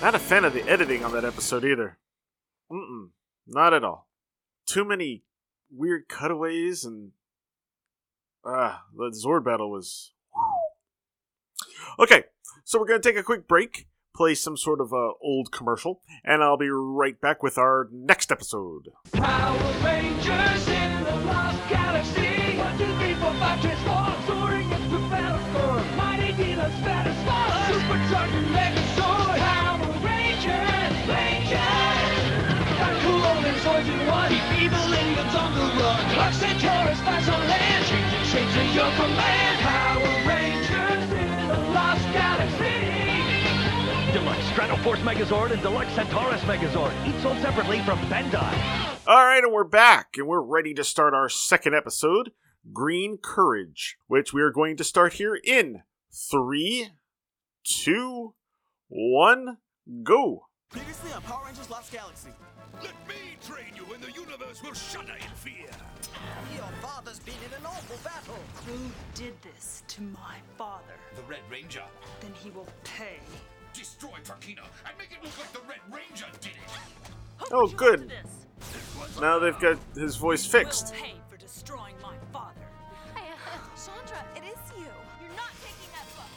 Not 0.00 0.14
a 0.14 0.18
fan 0.18 0.44
of 0.44 0.54
the 0.54 0.62
editing 0.62 1.04
on 1.04 1.12
that 1.12 1.24
episode 1.24 1.64
either. 1.64 1.98
Mm-mm. 2.70 3.08
Not 3.46 3.74
at 3.74 3.84
all. 3.84 4.08
Too 4.64 4.84
many 4.84 5.24
weird 5.70 6.08
cutaways 6.08 6.84
and 6.84 7.12
ah, 8.44 8.84
the 8.96 9.10
Zord 9.10 9.44
battle 9.44 9.70
was. 9.70 10.12
Okay, 11.98 12.24
so 12.64 12.78
we're 12.78 12.86
gonna 12.86 13.00
take 13.00 13.16
a 13.16 13.22
quick 13.22 13.48
break, 13.48 13.88
play 14.18 14.34
some 14.34 14.56
sort 14.56 14.80
of 14.80 14.92
uh, 14.92 15.12
old 15.22 15.52
commercial, 15.52 16.02
and 16.24 16.42
I'll 16.42 16.56
be 16.58 16.68
right 16.68 17.20
back 17.20 17.40
with 17.40 17.56
our 17.56 17.88
next 17.92 18.32
episode. 18.32 18.88
Power 19.12 19.56
Rangers 19.84 20.66
in 20.66 21.04
the 21.04 21.14
Lost 21.30 21.62
Galaxy. 21.70 22.58
One, 22.58 22.76
two, 22.76 22.92
three, 22.98 23.14
four, 23.14 23.30
five, 23.38 23.62
transform, 23.62 24.12
soaring 24.26 24.68
into. 24.74 24.98
Mighty 25.96 26.32
supercharged 26.34 28.42
Megazord. 28.50 29.38
Power 29.38 29.86
Rangers, 30.02 30.98
Rangers. 31.06 32.18
Cool 33.06 33.22
old 33.22 33.46
swords 33.62 33.86
in 33.88 34.02
one. 34.10 34.34
Keep 34.34 34.66
evil 34.66 34.82
on 35.38 35.54
the 35.54 35.62
run. 35.78 36.02
Centaurus 36.32 36.98
flies 37.06 37.28
on 37.28 37.38
land, 37.46 37.84
your 38.74 38.90
command. 38.98 39.37
Deluxe 44.82 45.00
Stratoforce 45.00 45.14
Megazord 45.14 45.50
and 45.52 45.62
Deluxe 45.62 45.92
Centaurus 45.94 46.40
Megazord, 46.42 47.08
each 47.08 47.20
sold 47.22 47.38
separately 47.38 47.80
from 47.80 47.98
Bandai. 48.06 48.98
All 49.06 49.24
right, 49.24 49.42
and 49.42 49.52
we're 49.52 49.64
back, 49.64 50.14
and 50.16 50.26
we're 50.26 50.40
ready 50.40 50.74
to 50.74 50.84
start 50.84 51.14
our 51.14 51.28
second 51.28 51.74
episode, 51.74 52.32
Green 52.72 53.18
Courage, 53.18 53.96
which 54.06 54.32
we 54.32 54.42
are 54.42 54.50
going 54.50 54.76
to 54.76 54.84
start 54.84 55.14
here 55.14 55.34
in 55.34 55.82
three, 56.12 56.90
two, 57.64 58.34
one, 58.88 59.58
go. 60.02 60.46
Previously 60.70 61.12
on 61.12 61.22
Power 61.22 61.46
Rangers 61.46 61.70
Lost 61.70 61.92
Galaxy. 61.92 62.30
Let 62.82 62.94
me 63.08 63.36
train 63.44 63.74
you 63.74 63.92
and 63.92 64.02
the 64.02 64.12
universe 64.12 64.62
will 64.62 64.74
shudder 64.74 65.14
in 65.14 65.34
fear. 65.34 65.70
Your 66.54 66.70
father's 66.82 67.18
been 67.20 67.34
in 67.46 67.58
an 67.58 67.66
awful 67.66 67.96
battle. 68.04 68.38
Who 68.66 68.78
did 69.14 69.34
this 69.42 69.82
to 69.88 70.02
my 70.02 70.36
father? 70.56 70.94
The 71.16 71.22
Red 71.22 71.40
Ranger. 71.50 71.84
Then 72.20 72.32
he 72.34 72.50
will 72.50 72.68
pay. 72.84 73.18
Destroy 73.72 74.18
Trakina 74.24 74.64
and 74.86 74.98
make 74.98 75.10
it 75.12 75.22
look 75.22 75.38
like 75.38 75.52
the 75.52 75.60
Red 75.68 75.80
Ranger 75.90 76.26
did 76.40 76.52
it. 76.52 77.52
Oh, 77.52 77.68
good. 77.68 78.12
Now 79.20 79.38
they've 79.38 79.58
got 79.58 79.78
his 79.94 80.16
voice 80.16 80.44
fixed. 80.44 80.92
Pay 80.94 81.14
for 81.28 81.36
destroying 81.36 81.94
my 82.02 82.14
father. 82.32 82.66
Hey, 83.14 83.30
uh, 83.30 83.58
Chandra, 83.76 84.24
it 84.34 84.42
is 84.44 84.58
you. 84.76 84.86
You're 85.22 85.36
not 85.36 85.52
taking 85.62 85.90
that 85.92 86.06
book. 86.16 86.30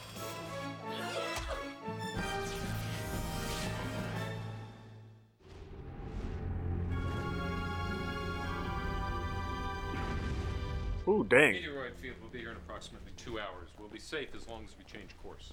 Ooh, 11.07 11.23
dang. 11.27 11.55
Meteoroid 11.55 11.95
field 11.95 12.15
will 12.21 12.29
be 12.29 12.39
here 12.39 12.51
in 12.51 12.57
approximately 12.57 13.11
two 13.17 13.39
hours. 13.39 13.69
We'll 13.79 13.89
be 13.89 13.99
safe 13.99 14.29
as 14.35 14.47
long 14.47 14.63
as 14.63 14.75
we 14.77 14.83
change 14.83 15.17
course. 15.23 15.51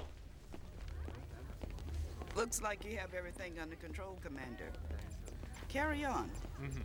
Looks 2.39 2.63
like 2.63 2.85
you 2.85 2.97
have 2.99 3.15
everything 3.15 3.55
under 3.61 3.75
control, 3.75 4.17
Commander. 4.23 4.71
Carry 5.69 6.05
on. 6.05 6.31
Mm-hmm. 6.63 6.83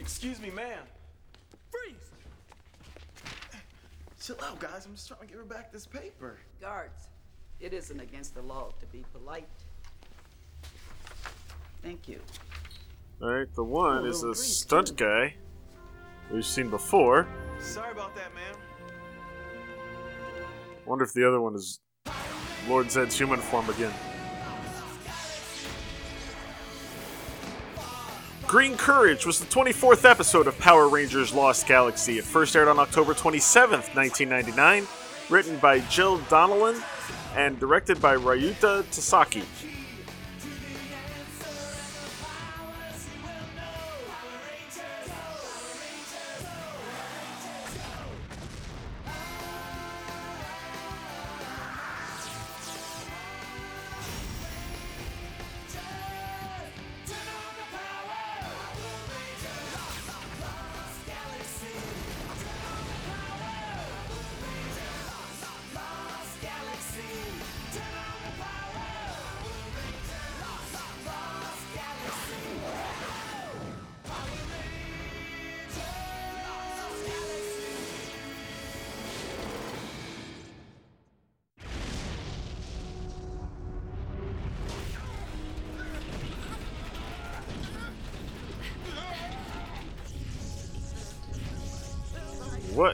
Excuse 0.00 0.40
me, 0.40 0.50
ma'am. 0.50 0.82
Freeze! 1.70 2.10
Chill 4.20 4.36
out, 4.42 4.58
guys. 4.58 4.86
I'm 4.86 4.96
just 4.96 5.06
trying 5.06 5.20
to 5.20 5.26
give 5.26 5.36
her 5.36 5.44
back 5.44 5.70
this 5.70 5.86
paper. 5.86 6.38
Guards, 6.60 7.06
it 7.60 7.72
isn't 7.72 8.00
against 8.00 8.34
the 8.34 8.42
law 8.42 8.72
to 8.80 8.86
be 8.86 9.04
polite. 9.12 9.46
Thank 11.80 12.08
you. 12.08 12.18
All 13.22 13.30
right, 13.30 13.54
the 13.54 13.62
one 13.62 13.98
Oh, 13.98 14.06
is 14.06 14.24
a 14.24 14.26
breeze, 14.26 14.56
stunt 14.56 14.96
guy 14.96 15.36
we've 16.32 16.44
seen 16.44 16.70
before. 16.70 17.28
Sorry 17.60 17.92
about 17.92 18.16
that, 18.16 18.34
ma'am. 18.34 18.56
Wonder 20.90 21.04
if 21.04 21.12
the 21.12 21.24
other 21.24 21.40
one 21.40 21.54
is 21.54 21.78
Lord 22.68 22.90
Zed's 22.90 23.16
human 23.16 23.38
form 23.38 23.70
again. 23.70 23.92
Green 28.48 28.76
Courage 28.76 29.24
was 29.24 29.38
the 29.38 29.46
24th 29.46 30.04
episode 30.04 30.48
of 30.48 30.58
Power 30.58 30.88
Rangers 30.88 31.32
Lost 31.32 31.68
Galaxy. 31.68 32.18
It 32.18 32.24
first 32.24 32.56
aired 32.56 32.66
on 32.66 32.80
October 32.80 33.14
27th, 33.14 33.94
1999, 33.94 34.84
written 35.30 35.56
by 35.58 35.78
Jill 35.78 36.18
Donnellan 36.28 36.82
and 37.36 37.60
directed 37.60 38.02
by 38.02 38.16
Ryuta 38.16 38.82
Tasaki. 38.90 39.44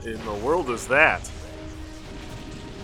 In 0.07 0.25
the 0.25 0.35
world 0.35 0.71
is 0.71 0.87
that? 0.87 1.29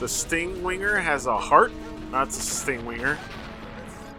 The 0.00 0.06
Stingwinger 0.06 1.00
has 1.00 1.26
a 1.26 1.38
heart? 1.38 1.70
That's 2.10 2.36
a 2.36 2.40
Stingwinger. 2.40 3.16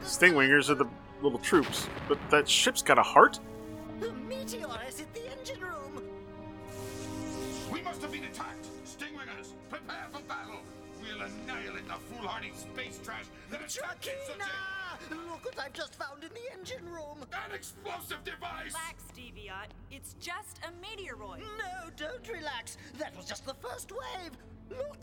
Stingwingers 0.04 0.70
are 0.70 0.76
the 0.76 0.86
little 1.22 1.40
troops, 1.40 1.90
but 2.08 2.18
that 2.30 2.48
ship's 2.48 2.82
got 2.82 2.98
a 2.98 3.04
heart? 3.04 3.42
The 4.00 4.14
meteor 4.14 4.70
is 4.88 5.02
in 5.02 5.08
the 5.14 5.38
engine 5.38 5.60
room. 5.60 6.02
We 7.70 7.82
must 7.82 8.02
have 8.04 8.12
been 8.14 8.24
attacked. 8.24 8.68
Stingwingers, 8.86 9.52
prepare 9.70 10.08
for 10.14 10.22
battle. 10.22 10.62
We'll 11.02 11.28
annihilate 11.28 11.86
the 11.86 11.96
foolhardy 11.96 12.54
space 12.56 13.02
trash 13.04 13.26
that 13.52 13.60
attacked 13.60 14.02
Trakina! 14.02 14.83
Look 15.10 15.46
what 15.46 15.60
I've 15.60 15.74
just 15.74 15.96
found 15.96 16.24
in 16.24 16.30
the 16.30 16.58
engine 16.58 16.86
room. 16.86 17.18
An 17.32 17.54
explosive 17.54 18.24
device. 18.24 18.68
Relax, 18.68 19.04
Deviot. 19.16 19.70
It's 19.92 20.16
just 20.20 20.60
a 20.64 20.72
meteoroid. 20.84 21.40
No, 21.58 21.90
don't 21.98 22.28
relax. 22.28 22.78
That 22.98 23.16
was 23.16 23.26
just 23.26 23.46
the 23.46 23.56
first 23.56 23.92
wave. 23.92 24.32
Look. 24.70 25.00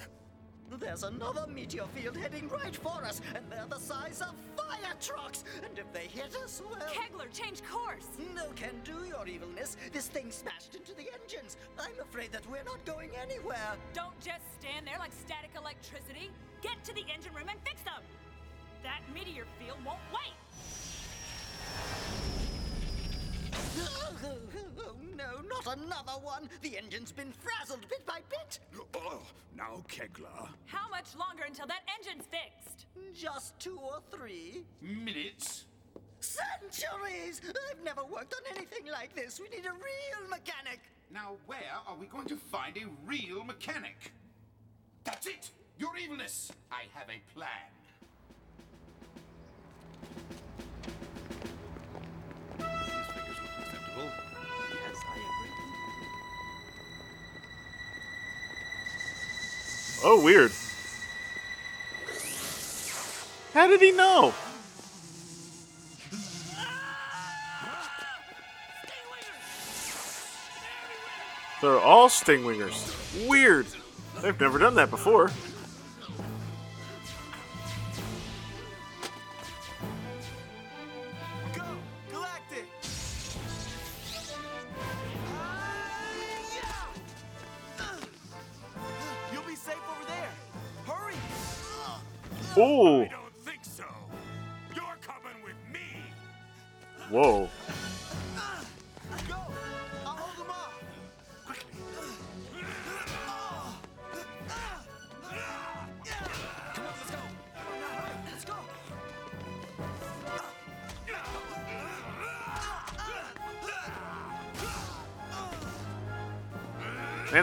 There's 0.79 1.03
another 1.03 1.47
meteor 1.49 1.87
field 1.97 2.17
heading 2.17 2.49
right 2.49 2.77
for 2.77 3.05
us, 3.05 3.21
and 3.35 3.45
they're 3.51 3.67
the 3.69 3.81
size 3.81 4.21
of 4.21 4.35
fire 4.57 4.95
trucks. 5.01 5.43
And 5.65 5.77
if 5.77 5.93
they 5.93 6.07
hit 6.07 6.37
us, 6.37 6.63
well. 6.65 6.79
Kegler, 6.89 7.27
change 7.33 7.61
course. 7.65 8.07
No 8.37 8.47
can 8.55 8.75
do, 8.85 9.05
your 9.05 9.27
evilness. 9.27 9.77
This 9.93 10.07
thing 10.07 10.31
smashed 10.31 10.77
into 10.77 10.95
the 10.95 11.09
engines. 11.21 11.57
I'm 11.77 11.99
afraid 12.01 12.31
that 12.31 12.49
we're 12.49 12.63
not 12.63 12.85
going 12.85 13.11
anywhere. 13.21 13.75
Don't 13.95 14.19
just 14.21 14.45
stand 14.61 14.87
there 14.87 14.99
like 14.99 15.13
static 15.13 15.51
electricity. 15.57 16.31
Get 16.63 16.85
to 16.85 16.95
the 16.95 17.05
engine 17.13 17.35
room 17.35 17.49
and 17.51 17.59
fix 17.65 17.83
them. 17.83 18.03
That 18.83 19.03
meteor 19.13 19.45
field 19.59 19.79
won't 19.85 19.99
wait. 20.13 20.35
Oh, 23.79 24.15
no, 25.17 25.41
not 25.49 25.79
another 25.79 26.19
one. 26.23 26.49
The 26.63 26.79
engine's 26.79 27.13
been 27.13 27.33
frazzled 27.33 27.87
bit 27.89 28.07
by 28.07 28.21
bit. 28.29 28.59
Oh, 28.95 29.23
now, 29.57 29.85
Kegler. 29.89 30.49
How 30.67 30.89
much 30.91 31.15
longer 31.19 31.45
until 31.47 31.67
that 31.67 31.83
engine's 31.99 32.27
fixed? 32.27 32.87
Just 33.15 33.59
two 33.59 33.79
or 33.83 34.01
three. 34.11 34.65
Minutes. 34.81 35.67
Centuries! 36.21 37.41
I've 37.71 37.83
never 37.83 38.05
worked 38.05 38.35
on 38.35 38.57
anything 38.57 38.91
like 38.93 39.15
this. 39.15 39.41
We 39.41 39.49
need 39.49 39.67
a 39.67 39.73
real 39.73 40.29
mechanic. 40.29 40.81
Now, 41.13 41.37
where 41.47 41.59
are 41.89 41.97
we 41.97 42.07
going 42.07 42.29
to 42.29 42.37
find 42.37 42.77
a 42.77 42.87
real 43.07 43.43
mechanic? 43.45 44.13
That's 45.05 45.27
it! 45.27 45.51
Your 45.79 45.97
evilness! 45.97 46.53
I 46.71 46.83
have 46.95 47.09
a 47.09 47.21
plan. 47.35 47.49
Oh, 60.03 60.23
weird. 60.25 60.51
How 63.53 63.67
did 63.67 63.81
he 63.81 63.93
know? 63.93 64.33
They're 71.61 71.79
all 71.79 72.09
Stingwingers. 72.09 73.29
Weird. 73.29 73.67
They've 74.23 74.41
never 74.41 74.59
done 74.59 74.75
that 74.77 74.91
before. 74.91 75.31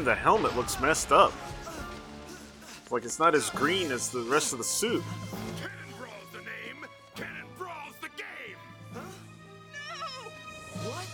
The 0.08 0.16
helmet 0.16 0.56
looks 0.56 0.80
messed 0.80 1.12
up. 1.12 1.34
Like 2.90 3.04
it's 3.04 3.20
not 3.20 3.36
as 3.36 3.50
green 3.50 3.92
as 3.92 4.08
the 4.08 4.22
rest 4.22 4.54
of 4.54 4.58
the 4.58 4.64
suit. 4.64 5.04
Cannon 5.60 5.74
Brawl's 5.98 6.32
the 6.32 6.38
name. 6.38 6.86
Cannon 7.14 7.46
Brawl's 7.58 7.98
the 8.00 8.08
game. 8.16 8.56
What? 10.86 11.08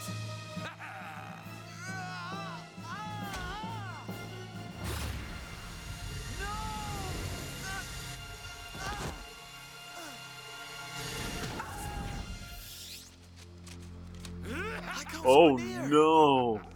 Oh 15.25 15.55
no. 15.55 16.72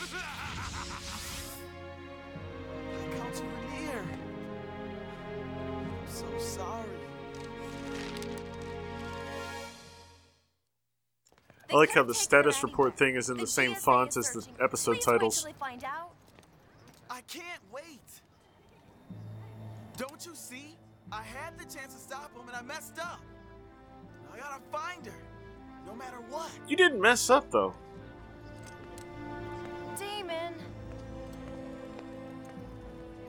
Enough. 0.00 1.60
I 2.90 3.16
count 3.16 3.36
you 3.36 3.86
near. 3.86 4.02
I'm 5.76 5.86
so 6.08 6.26
sorry. 6.38 6.84
I 11.70 11.76
like 11.76 11.90
how 11.90 12.02
the 12.02 12.14
status 12.14 12.62
report 12.62 12.96
thing 12.96 13.16
is 13.16 13.28
in 13.28 13.36
the 13.36 13.46
same 13.46 13.74
font 13.74 14.16
as 14.16 14.30
the 14.30 14.46
episode 14.62 15.02
titles. 15.02 15.46
I 17.10 17.20
can't 17.22 17.62
wait. 17.70 18.00
Don't 19.98 20.24
you 20.24 20.34
see? 20.34 20.76
I 21.10 21.22
had 21.22 21.58
the 21.58 21.64
chance 21.64 21.94
to 21.94 22.00
stop 22.00 22.34
him 22.34 22.46
and 22.48 22.56
I 22.56 22.62
messed 22.62 22.98
up. 22.98 23.20
I 24.32 24.38
gotta 24.38 24.62
find 24.70 25.04
her, 25.06 25.22
no 25.86 25.94
matter 25.94 26.18
what. 26.30 26.50
You 26.68 26.76
didn't 26.76 27.00
mess 27.00 27.28
up 27.30 27.50
though. 27.50 27.74
Damon. 29.98 30.54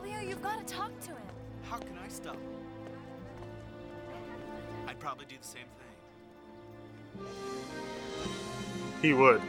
Leo, 0.04 0.20
you've 0.22 0.42
got 0.44 0.66
to 0.66 0.74
talk 0.74 0.98
to 1.02 1.10
him. 1.10 1.18
How 1.64 1.78
can 1.78 1.98
I 2.04 2.08
stop 2.08 2.36
him? 2.36 2.42
I'd 4.88 5.00
probably 5.00 5.26
do 5.26 5.36
the 5.42 5.48
same 5.48 5.62
thing. 5.64 7.26
He 9.02 9.14
would. 9.14 9.42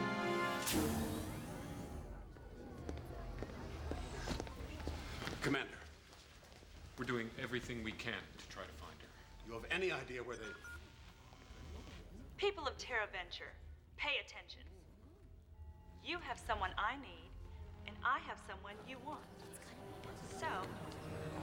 Commander, 5.43 5.69
we're 6.99 7.05
doing 7.05 7.31
everything 7.43 7.83
we 7.83 7.93
can 7.93 8.13
to 8.13 8.49
try 8.49 8.63
to 8.63 8.73
find 8.73 8.95
her. 9.01 9.09
You 9.47 9.55
have 9.55 9.65
any 9.71 9.91
idea 9.91 10.23
where 10.23 10.37
they? 10.37 10.45
People 12.37 12.67
of 12.67 12.77
Terra 12.79 13.07
Venture, 13.13 13.53
pay 13.97 14.19
attention. 14.25 14.61
You 16.05 16.19
have 16.27 16.39
someone 16.39 16.71
I 16.79 16.97
need, 16.97 17.31
and 17.87 17.97
I 18.05 18.19
have 18.27 18.39
someone 18.49 18.75
you 18.89 18.97
want. 19.07 19.21
So, 20.39 20.49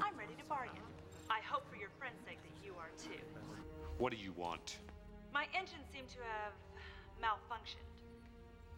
I'm 0.02 0.18
ready 0.18 0.34
to 0.38 0.46
bargain. 0.50 0.82
I 1.30 1.40
hope 1.46 1.70
for 1.70 1.78
your 1.78 1.90
friend's 2.00 2.24
sake 2.26 2.40
that 2.42 2.66
you 2.66 2.74
are 2.80 2.90
too. 2.98 3.22
What 3.98 4.12
do 4.12 4.18
you 4.18 4.34
want? 4.34 4.78
My 5.34 5.46
engines 5.54 5.86
seem 5.94 6.06
to 6.10 6.20
have 6.24 6.54
malfunctioned, 7.22 7.90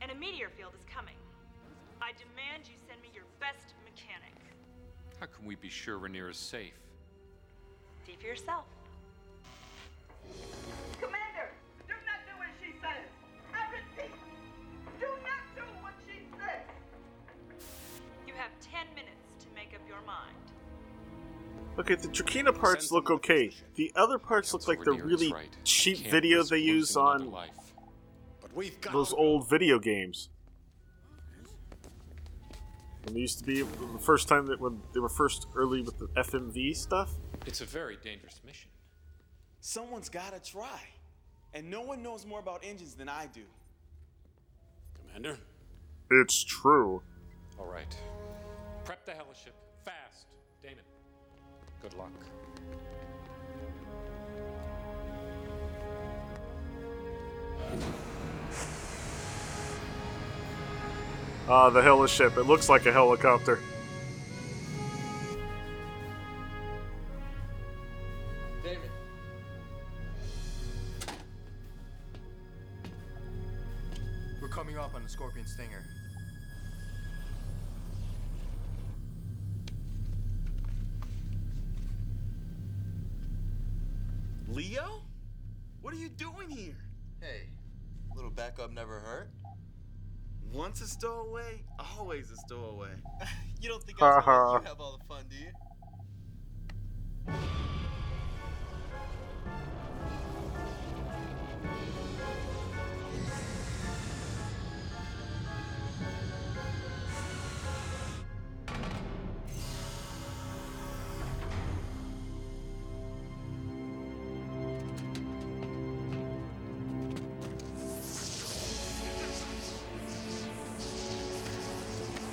and 0.01 0.11
a 0.11 0.15
meteor 0.15 0.49
field 0.49 0.73
is 0.75 0.85
coming. 0.93 1.15
I 2.01 2.11
demand 2.11 2.67
you 2.67 2.75
send 2.87 3.01
me 3.01 3.09
your 3.13 3.25
best 3.39 3.75
mechanic. 3.83 4.35
How 5.19 5.27
can 5.27 5.45
we 5.45 5.55
be 5.55 5.69
sure 5.69 5.97
Rhaenyra 5.99 6.31
is 6.31 6.37
safe? 6.37 6.73
See 8.05 8.15
for 8.19 8.27
yourself. 8.27 8.65
Okay, 21.79 21.95
the 21.95 22.09
Trakina 22.09 22.53
parts 22.53 22.91
look 22.91 23.09
okay. 23.09 23.51
The 23.75 23.89
other 23.95 24.19
parts 24.19 24.51
look 24.53 24.67
like 24.67 24.83
the 24.83 24.91
really 24.91 25.33
cheap 25.63 25.99
video 26.09 26.43
they 26.43 26.57
use 26.57 26.97
on 26.97 27.33
those 28.91 29.13
old 29.13 29.49
video 29.49 29.79
games. 29.79 30.27
When 33.03 33.13
they 33.13 33.21
used 33.21 33.39
to 33.39 33.45
be 33.45 33.61
the 33.61 33.99
first 33.99 34.27
time 34.27 34.45
that 34.47 34.59
when 34.59 34.81
they 34.93 34.99
were 34.99 35.07
first 35.07 35.47
early 35.55 35.81
with 35.81 35.97
the 35.97 36.07
FMV 36.17 36.75
stuff. 36.75 37.11
It's 37.45 37.61
a 37.61 37.65
very 37.65 37.97
dangerous 38.03 38.41
mission. 38.45 38.69
Someone's 39.61 40.09
gotta 40.09 40.41
try. 40.41 40.81
And 41.53 41.71
no 41.71 41.81
one 41.81 42.03
knows 42.03 42.25
more 42.25 42.41
about 42.41 42.61
engines 42.61 42.93
than 42.93 43.07
I 43.07 43.27
do. 43.33 43.41
Commander, 45.07 45.39
It's 46.11 46.43
true. 46.43 47.01
All 47.57 47.65
right. 47.65 47.95
Prep 48.83 49.05
the 49.05 49.13
heliship 49.13 49.53
fast. 49.53 49.68
Good 51.81 51.93
luck. 51.95 52.11
Ah, 61.47 61.69
the 61.69 61.81
heliship. 61.81 62.37
It 62.37 62.43
looks 62.43 62.69
like 62.69 62.85
a 62.85 62.91
helicopter. 62.91 63.59
Stowaway, 90.99 91.63
always 91.97 92.29
a 92.31 92.35
stowaway. 92.37 92.89
You 93.61 93.67
don't 93.67 93.83
think 93.83 93.99
Ha 93.99 94.19
I 94.19 94.21
ha. 94.21 94.31
you 94.31 94.57
uh-huh. 94.59 94.69
have 94.69 94.79
all 94.79 94.97
the 94.97 95.03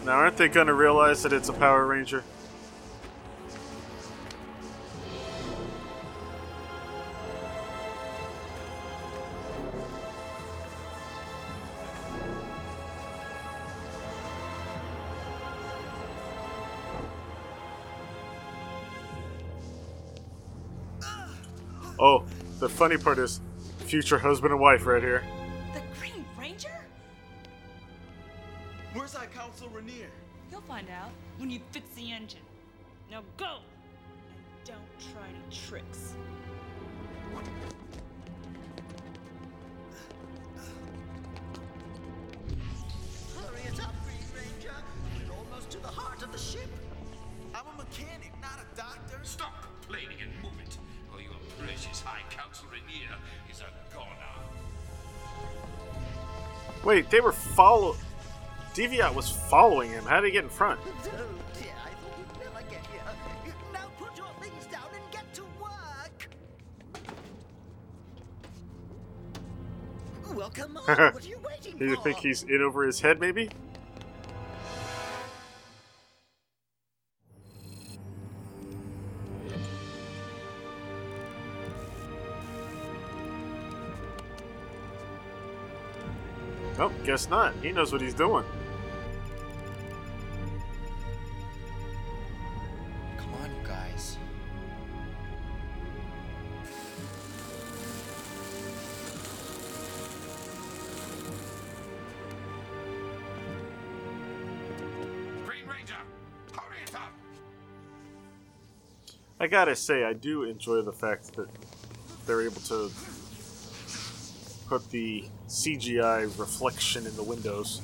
Now, 0.07 0.13
aren't 0.13 0.37
they 0.37 0.47
going 0.47 0.69
to 0.69 0.73
realize 0.73 1.25
that 1.25 1.33
it's 1.33 1.49
a 1.49 1.53
Power 1.53 1.85
Ranger? 1.85 2.23
Oh, 21.99 22.25
the 22.61 22.69
funny 22.69 22.97
part 22.97 23.19
is 23.19 23.41
future 23.87 24.19
husband 24.19 24.53
and 24.53 24.61
wife 24.61 24.87
right 24.87 25.03
here. 25.03 25.25
Deviot 58.87 59.15
was 59.15 59.29
following 59.29 59.91
him. 59.91 60.05
How 60.05 60.21
did 60.21 60.27
he 60.27 60.33
get 60.33 60.45
in 60.45 60.51
front? 60.51 60.81
Oh 60.89 61.61
dear, 61.61 61.73
I 61.85 61.89
thought 61.89 62.19
we'd 62.19 62.45
never 62.45 62.61
get 62.71 62.87
here. 62.87 63.55
Now 63.73 63.89
put 63.99 64.17
your 64.17 64.27
things 64.41 64.67
down 64.67 64.85
and 64.95 65.11
get 65.11 65.35
to 65.35 65.43
work. 65.61 66.29
Well, 70.35 70.51
come 70.51 70.77
on. 70.77 70.85
what 71.15 71.27
you 71.27 71.39
waiting 71.45 71.79
Do 71.79 71.87
you 71.87 71.97
think 72.03 72.19
he's 72.19 72.45
in 72.45 72.63
over 72.63 72.85
his 72.85 73.01
head, 73.01 73.19
maybe? 73.21 73.49
Nope, 86.79 86.93
guess 87.05 87.29
not. 87.31 87.55
He 87.63 87.73
knows 87.73 87.91
what 87.91 88.03
he's 88.03 88.15
doing. 88.15 88.45
I 109.47 109.49
gotta 109.49 109.77
say, 109.77 110.03
I 110.03 110.13
do 110.13 110.43
enjoy 110.43 110.83
the 110.83 110.93
fact 110.93 111.37
that 111.37 111.49
they're 112.27 112.43
able 112.43 112.61
to 112.63 112.91
put 114.67 114.91
the 114.91 115.25
CGI 115.47 116.25
reflection 116.37 117.07
in 117.07 117.15
the 117.15 117.23
windows. 117.23 117.81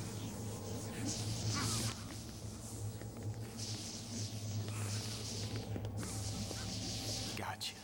Gotcha. 7.39 7.74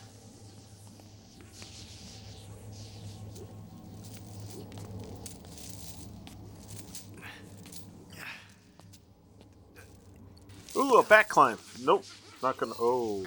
Ooh, 10.75 10.97
a 10.97 11.03
back 11.03 11.29
climb. 11.29 11.57
Nope, 11.81 12.03
not 12.43 12.57
gonna. 12.57 12.73
Oh. 12.77 13.25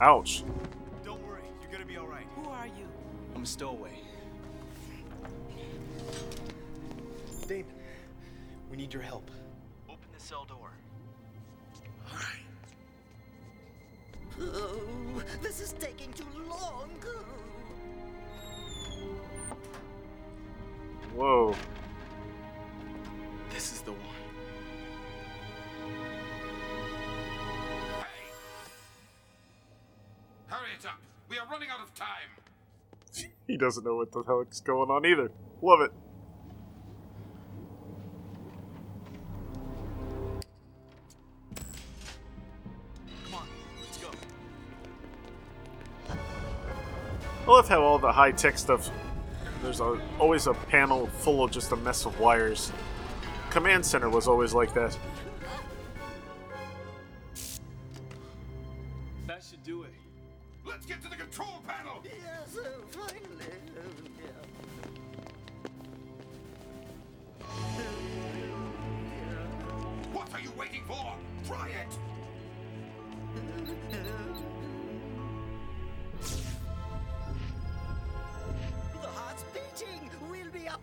Ouch. 0.00 0.44
He 33.54 33.58
doesn't 33.58 33.84
know 33.84 33.94
what 33.94 34.10
the 34.10 34.24
heck's 34.24 34.58
going 34.58 34.90
on 34.90 35.06
either. 35.06 35.30
Love 35.62 35.80
it. 35.82 35.92
Come 43.24 43.34
on, 43.34 43.46
let's 43.80 43.98
go. 43.98 44.08
I 47.46 47.48
love 47.48 47.68
how 47.68 47.80
all 47.80 48.00
the 48.00 48.10
high 48.10 48.32
tech 48.32 48.58
stuff. 48.58 48.90
There's 49.62 49.78
a, 49.78 50.00
always 50.18 50.48
a 50.48 50.54
panel 50.54 51.06
full 51.06 51.44
of 51.44 51.52
just 51.52 51.70
a 51.70 51.76
mess 51.76 52.06
of 52.06 52.18
wires. 52.18 52.72
Command 53.50 53.86
center 53.86 54.10
was 54.10 54.26
always 54.26 54.52
like 54.52 54.74
that. 54.74 54.90
That 54.90 54.98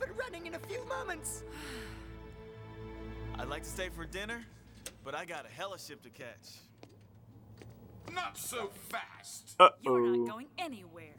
up 0.02 0.08
and 0.08 0.18
running 0.18 0.48
in 0.48 0.56
a 0.56 0.60
few 0.60 0.84
moments. 0.88 1.44
I'd 3.38 3.48
like 3.48 3.64
to 3.64 3.70
stay 3.70 3.90
for 3.90 4.06
dinner, 4.06 4.44
but 5.04 5.16
I 5.16 5.26
got 5.26 5.46
a 5.46 5.50
heliship 5.50 6.02
to 6.04 6.10
catch. 6.10 6.60
Not 8.14 8.38
so 8.38 8.70
fast! 8.90 9.56
You're 9.82 10.18
not 10.18 10.28
going 10.28 10.48
anywhere. 10.58 11.16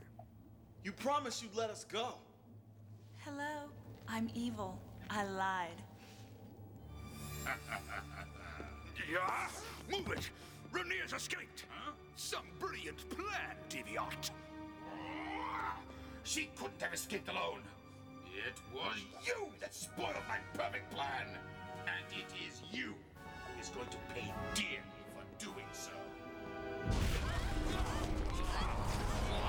You 0.84 0.92
promised 0.92 1.42
you'd 1.42 1.54
let 1.54 1.70
us 1.70 1.84
go. 1.84 2.14
Hello, 3.18 3.70
I'm 4.08 4.30
evil. 4.34 4.78
I 5.08 5.24
lied. 5.24 5.82
yeah? 9.10 9.48
Move 9.90 10.12
it! 10.12 10.30
Renier's 10.70 11.12
escaped! 11.12 11.64
Huh? 11.70 11.92
Some 12.16 12.46
brilliant 12.58 13.08
plan, 13.10 13.56
Deviot! 13.68 14.30
She 16.24 16.50
couldn't 16.56 16.80
have 16.80 16.94
escaped 16.94 17.28
alone! 17.28 17.62
It 18.34 18.54
was 18.74 18.96
you 19.26 19.48
that 19.60 19.74
spoiled 19.74 20.14
my 20.26 20.38
perfect 20.54 20.90
plan! 20.90 21.26
And 21.86 22.04
it 22.10 22.32
is 22.48 22.62
you 22.72 22.94
who 23.24 23.60
is 23.60 23.68
going 23.68 23.88
to 23.88 23.96
pay 24.14 24.32
dearly 24.54 24.80
for 25.14 25.44
doing 25.44 25.66
so. 25.72 25.90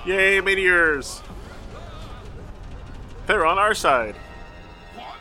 Yay, 0.06 0.42
meteors! 0.42 1.22
They're 3.26 3.46
on 3.46 3.58
our 3.58 3.74
side. 3.74 4.16
What? 4.96 5.16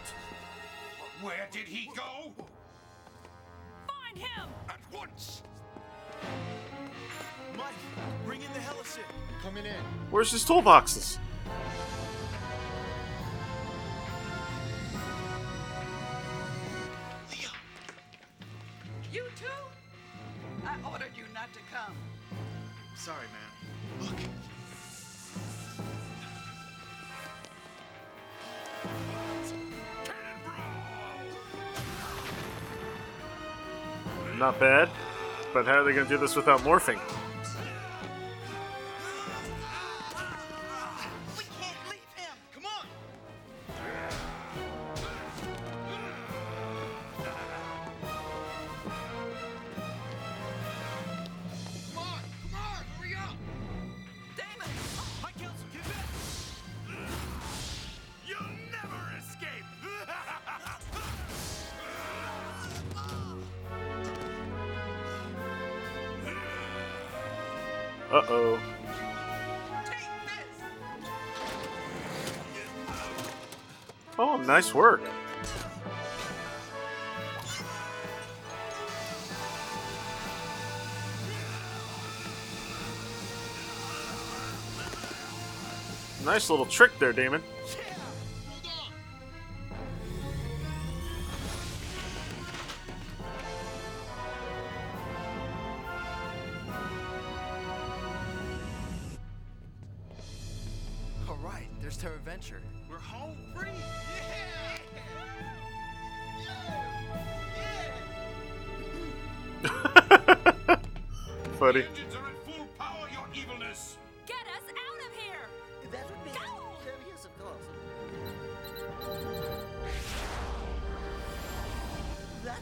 Where 1.22 1.48
did 1.52 1.68
he 1.68 1.88
go? 1.96 2.32
Find 3.86 4.18
him! 4.18 4.48
At 4.68 4.80
once! 4.92 5.42
Mike, 7.56 7.66
bring 8.26 8.42
in 8.42 8.52
the 8.54 8.60
hella. 8.60 8.82
Coming 9.40 9.66
in. 9.66 9.84
Where's 10.10 10.32
his 10.32 10.44
toolboxes? 10.44 11.18
To 21.53 21.61
come. 21.72 21.94
Sorry, 22.96 23.26
man. 23.32 24.07
Look. 24.07 24.16
Not 34.38 34.59
bad. 34.59 34.88
But 35.53 35.66
how 35.66 35.80
are 35.80 35.84
they 35.84 35.92
going 35.92 36.07
to 36.07 36.12
do 36.12 36.18
this 36.18 36.34
without 36.34 36.61
morphing? 36.61 36.98
Nice 74.62 74.74
work. 74.74 75.00
Nice 86.24 86.48
little 86.48 86.64
trick 86.66 86.96
there, 87.00 87.12
Damon. 87.12 87.42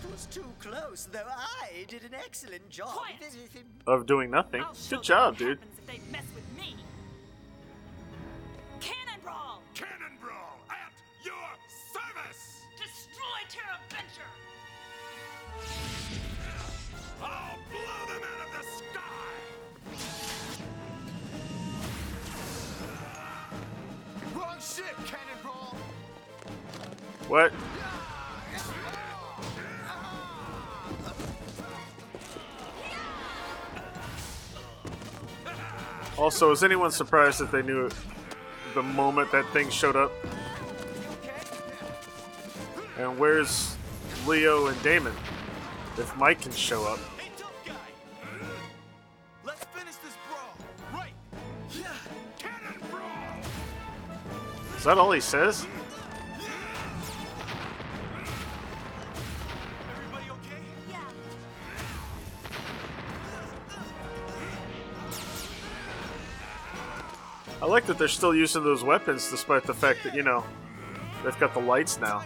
That 0.03 0.11
was 0.13 0.27
too 0.27 0.45
close, 0.61 1.09
though 1.13 1.27
I 1.29 1.85
did 1.89 2.03
an 2.05 2.15
excellent 2.15 2.69
job. 2.71 2.89
Quiet. 2.89 3.17
Of 3.87 4.07
doing 4.07 4.31
nothing. 4.31 4.63
I'll 4.63 4.75
Good 4.89 5.03
job, 5.03 5.37
dude. 5.37 5.59
if 5.79 5.87
they 5.87 6.01
mess 6.11 6.25
with 6.35 6.45
me. 6.59 6.77
Cannon 8.81 9.21
brawl! 9.23 9.63
Cannon 9.75 10.17
Brawl 10.21 10.59
at 10.71 10.93
your 11.25 11.35
service! 11.93 12.63
Destroy 12.79 13.45
Terra 13.51 13.79
Venture! 13.91 14.33
I'll 17.23 17.59
blow 17.71 18.15
them 18.15 18.23
out 18.25 18.41
of 18.47 18.53
the 18.57 18.65
sky! 18.79 19.35
Wrong 24.35 24.61
ship, 24.61 24.97
Cannon 25.07 25.39
Brawl. 25.43 25.77
What? 27.29 27.53
Also, 36.21 36.53
is 36.53 36.63
anyone 36.63 36.91
surprised 36.91 37.41
that 37.41 37.51
they 37.51 37.63
knew 37.63 37.89
the 38.75 38.83
moment 38.83 39.33
that 39.33 39.51
thing 39.55 39.71
showed 39.71 39.97
up? 39.97 40.13
And 42.99 43.19
where's 43.19 43.75
Leo 44.27 44.67
and 44.67 44.83
Damon? 44.83 45.15
If 45.97 46.15
Mike 46.19 46.43
can 46.43 46.53
show 46.53 46.85
up. 46.85 46.99
Is 54.77 54.85
that 54.85 54.99
all 54.99 55.13
he 55.13 55.21
says? 55.21 55.67
That 67.91 67.99
they're 67.99 68.07
still 68.07 68.33
using 68.33 68.63
those 68.63 68.85
weapons 68.85 69.29
despite 69.33 69.65
the 69.65 69.75
fact 69.75 70.05
that, 70.05 70.15
you 70.15 70.23
know, 70.23 70.45
they've 71.25 71.37
got 71.41 71.53
the 71.53 71.61
lights 71.61 71.99
now. 71.99 72.23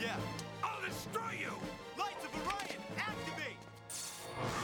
Yeah. 0.00 0.16
I'll 0.62 0.80
destroy 0.84 1.38
you! 1.40 1.52
Lights 1.96 2.24
of 2.24 2.34
Orion, 2.44 2.82
activate. 2.98 4.63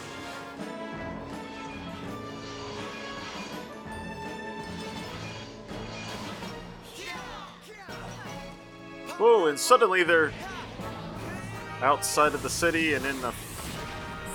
Whoa, 9.21 9.49
and 9.49 9.61
suddenly 9.61 10.03
they're 10.03 10.33
outside 11.83 12.33
of 12.33 12.43
the 12.43 12.49
city 12.49 12.95
and 12.95 13.05
in 13.05 13.23
a 13.23 13.33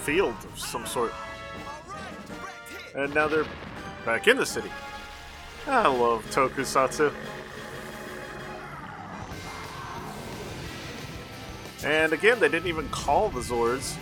field 0.04 0.36
of 0.44 0.60
some 0.60 0.86
sort. 0.86 1.12
And 2.94 3.12
now 3.12 3.28
they're 3.28 3.48
back 4.06 4.28
in 4.28 4.38
the 4.38 4.46
city. 4.46 4.70
I 5.66 5.88
love 5.88 6.24
Tokusatsu. 6.30 7.12
And 11.84 12.14
again, 12.14 12.40
they 12.40 12.48
didn't 12.48 12.68
even 12.68 12.88
call 12.90 13.30
the 13.30 13.40
Zords. 13.40 13.98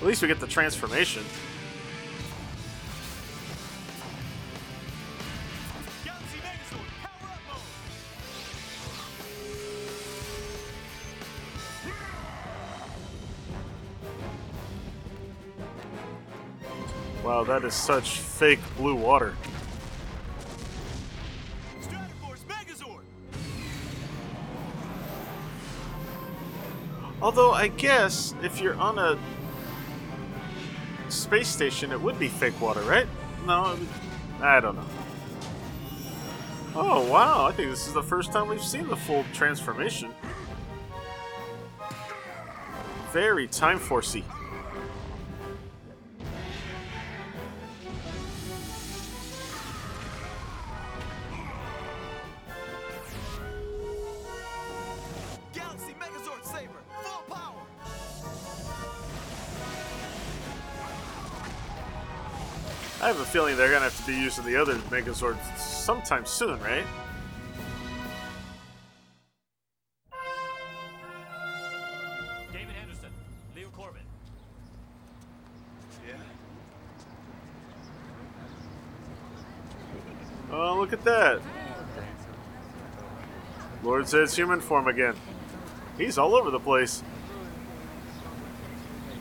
At 0.00 0.06
least 0.06 0.22
we 0.22 0.28
get 0.28 0.40
the 0.40 0.46
transformation. 0.46 1.24
That 17.50 17.64
is 17.64 17.74
such 17.74 18.20
fake 18.20 18.60
blue 18.76 18.94
water. 18.94 19.34
Although 27.20 27.50
I 27.50 27.66
guess 27.66 28.34
if 28.44 28.60
you're 28.60 28.76
on 28.76 29.00
a 29.00 29.18
space 31.08 31.48
station, 31.48 31.90
it 31.90 32.00
would 32.00 32.20
be 32.20 32.28
fake 32.28 32.58
water, 32.60 32.82
right? 32.82 33.08
No, 33.44 33.76
would- 33.76 33.88
I 34.40 34.60
don't 34.60 34.76
know. 34.76 34.86
Oh 36.76 37.10
wow! 37.10 37.46
I 37.46 37.52
think 37.52 37.68
this 37.70 37.88
is 37.88 37.92
the 37.92 38.02
first 38.02 38.30
time 38.30 38.46
we've 38.46 38.62
seen 38.62 38.86
the 38.86 38.96
full 38.96 39.24
transformation. 39.34 40.14
Very 43.10 43.48
time 43.48 43.80
forcey. 43.80 44.22
I 63.02 63.06
have 63.06 63.18
a 63.18 63.24
feeling 63.24 63.56
they're 63.56 63.70
gonna 63.70 63.84
have 63.84 63.96
to 64.04 64.06
be 64.06 64.12
using 64.12 64.44
the 64.44 64.56
other 64.56 64.74
Megazords 64.90 65.56
sometime 65.56 66.26
soon, 66.26 66.60
right? 66.60 66.84
Damon 72.52 72.74
Henderson, 72.78 73.08
Leo 73.56 73.68
Corbin. 73.68 74.02
Yeah? 76.06 76.14
Oh, 80.52 80.76
look 80.78 80.92
at 80.92 81.02
that. 81.04 81.40
Lord 83.82 84.06
says 84.06 84.36
human 84.36 84.60
form 84.60 84.88
again. 84.88 85.14
He's 85.96 86.18
all 86.18 86.34
over 86.34 86.50
the 86.50 86.60
place. 86.60 87.02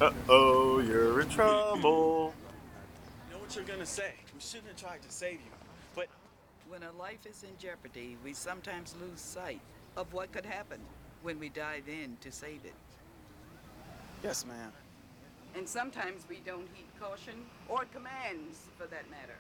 Uh 0.02 0.12
oh, 0.28 0.80
you're 0.80 1.22
in 1.22 1.30
trouble. 1.30 2.18
What 3.50 3.56
you're 3.56 3.66
gonna 3.66 3.84
say. 3.84 4.14
We 4.36 4.39
shouldn't 4.41 4.68
have 4.68 4.76
tried 4.76 5.02
to 5.02 5.12
save 5.12 5.39
you. 5.39 5.52
But 5.95 6.08
When 6.68 6.84
a 6.84 6.91
life 6.91 7.26
is 7.26 7.41
in 7.41 7.50
jeopardy, 7.58 8.16
we 8.24 8.32
sometimes 8.32 8.93
lose 9.02 9.20
sight 9.20 9.60
of 9.97 10.14
what 10.14 10.32
could 10.32 10.45
happen 10.45 10.80
when 11.24 11.39
we 11.39 11.50
dive 11.50 11.89
in 11.89 12.16
to 12.22 12.32
save 12.32 12.64
it. 12.64 12.76
yes, 14.24 14.45
ma'am. 14.45 14.72
And 15.56 15.68
sometimes 15.68 16.26
we 16.30 16.41
don't 16.45 16.68
heed 16.76 16.86
caution 17.00 17.43
or 17.68 17.86
commands, 17.91 18.68
for 18.78 18.86
that 18.86 19.10
matter. 19.10 19.39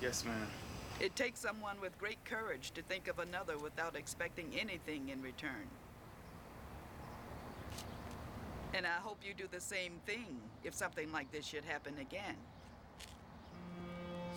Yes, 0.00 0.24
ma'am. 0.24 0.46
It 1.00 1.16
takes 1.16 1.40
someone 1.40 1.80
with 1.80 1.98
great 1.98 2.24
courage 2.24 2.70
to 2.70 2.82
think 2.82 3.08
of 3.08 3.18
another 3.18 3.58
without 3.58 3.96
expecting 3.96 4.52
anything 4.56 5.08
in 5.08 5.20
return. 5.22 5.66
And 8.76 8.86
I 8.86 9.00
hope 9.02 9.20
you 9.26 9.32
do 9.32 9.44
the 9.50 9.60
same 9.60 9.92
thing 10.04 10.36
if 10.62 10.74
something 10.74 11.10
like 11.10 11.32
this 11.32 11.46
should 11.46 11.64
happen 11.64 11.94
again. 11.98 12.36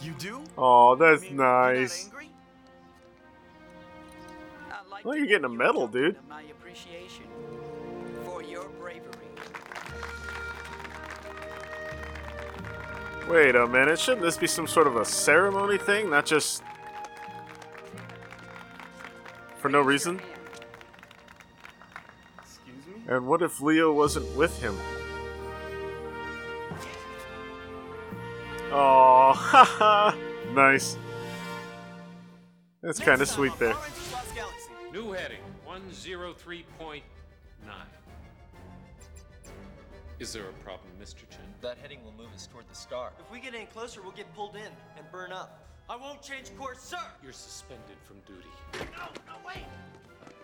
You 0.01 0.13
do? 0.13 0.45
Oh, 0.57 0.95
that's 0.95 1.23
mean, 1.23 1.35
you're 1.35 1.43
nice. 1.43 2.09
I'd 4.71 4.87
like 4.89 5.03
Well, 5.03 5.17
you're 5.17 5.27
getting 5.27 5.43
a 5.43 5.49
medal, 5.49 5.89
dude. 5.89 6.15
My 6.29 6.43
appreciation 6.43 7.25
for 8.23 8.41
your 8.41 8.69
bravery. 8.79 9.11
Wait 13.27 13.55
a 13.57 13.67
minute, 13.67 13.99
shouldn't 13.99 14.21
this 14.21 14.37
be 14.37 14.47
some 14.47 14.67
sort 14.67 14.87
of 14.87 14.95
a 14.95 15.03
ceremony 15.03 15.77
thing, 15.77 16.09
not 16.09 16.25
just 16.25 16.63
for 19.57 19.67
no 19.67 19.81
reason? 19.81 20.21
Excuse 23.09 23.11
me? 23.11 23.15
And 23.15 23.27
what 23.27 23.41
if 23.41 23.61
Leo 23.61 23.91
wasn't 23.91 24.35
with 24.35 24.61
him? 24.61 24.77
Oh, 28.71 29.33
haha, 29.35 30.15
nice. 30.53 30.97
That's 32.81 32.99
kind 32.99 33.21
of 33.21 33.27
sweet 33.27 33.57
there. 33.59 33.73
Power 33.73 33.83
Rangers 33.83 34.13
Lost 34.13 34.35
Galaxy. 34.35 34.69
New 34.93 35.11
heading 35.11 35.39
103.9. 35.67 37.01
Is 40.19 40.33
there 40.33 40.49
a 40.49 40.53
problem, 40.63 40.91
Mr. 41.01 41.29
Chen? 41.29 41.39
That 41.61 41.77
heading 41.77 42.03
will 42.03 42.11
move 42.11 42.33
us 42.35 42.45
toward 42.45 42.67
the 42.69 42.75
star. 42.75 43.11
If 43.19 43.31
we 43.31 43.39
get 43.39 43.55
any 43.55 43.65
closer, 43.65 44.01
we'll 44.01 44.11
get 44.11 44.33
pulled 44.35 44.55
in 44.55 44.71
and 44.97 45.11
burn 45.11 45.31
up. 45.31 45.65
I 45.89 45.95
won't 45.95 46.21
change 46.21 46.55
course, 46.57 46.81
sir! 46.81 46.99
You're 47.23 47.31
suspended 47.31 47.97
from 48.03 48.17
duty. 48.27 48.49
No, 48.73 49.07
no, 49.27 49.35
wait! 49.47 49.65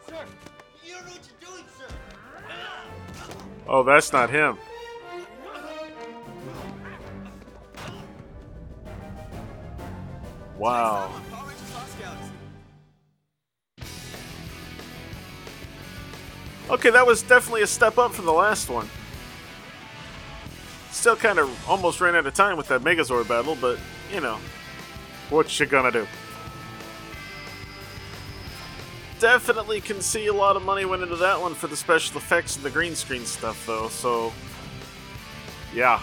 Sir, 0.08 0.26
Oh, 3.68 3.84
that's 3.84 4.14
not 4.14 4.30
him. 4.30 4.58
Wow. 10.58 11.12
Okay, 16.70 16.90
that 16.90 17.06
was 17.06 17.22
definitely 17.22 17.62
a 17.62 17.68
step 17.68 17.98
up 17.98 18.14
from 18.14 18.26
the 18.26 18.34
last 18.34 18.70
one. 18.70 18.90
Still 20.92 21.16
kind 21.16 21.38
of 21.38 21.70
almost 21.70 22.02
ran 22.02 22.16
out 22.16 22.26
of 22.26 22.34
time 22.34 22.58
with 22.58 22.68
that 22.70 22.82
Megazord 22.82 23.28
battle, 23.28 23.58
but 23.60 23.78
you 24.14 24.22
know, 24.22 24.38
what 25.30 25.60
you 25.60 25.66
gonna 25.66 25.92
do? 25.92 26.08
Definitely 29.20 29.82
can 29.82 30.02
see 30.02 30.28
a 30.28 30.34
lot 30.34 30.56
of 30.56 30.64
money 30.64 30.86
went 30.86 31.02
into 31.02 31.16
that 31.18 31.40
one 31.40 31.54
for 31.54 31.68
the 31.68 31.76
special 31.76 32.18
effects 32.18 32.58
and 32.58 32.66
the 32.66 32.70
green 32.70 32.96
screen 32.96 33.26
stuff, 33.26 33.66
though. 33.66 33.88
So, 33.88 34.34
yeah. 35.74 36.02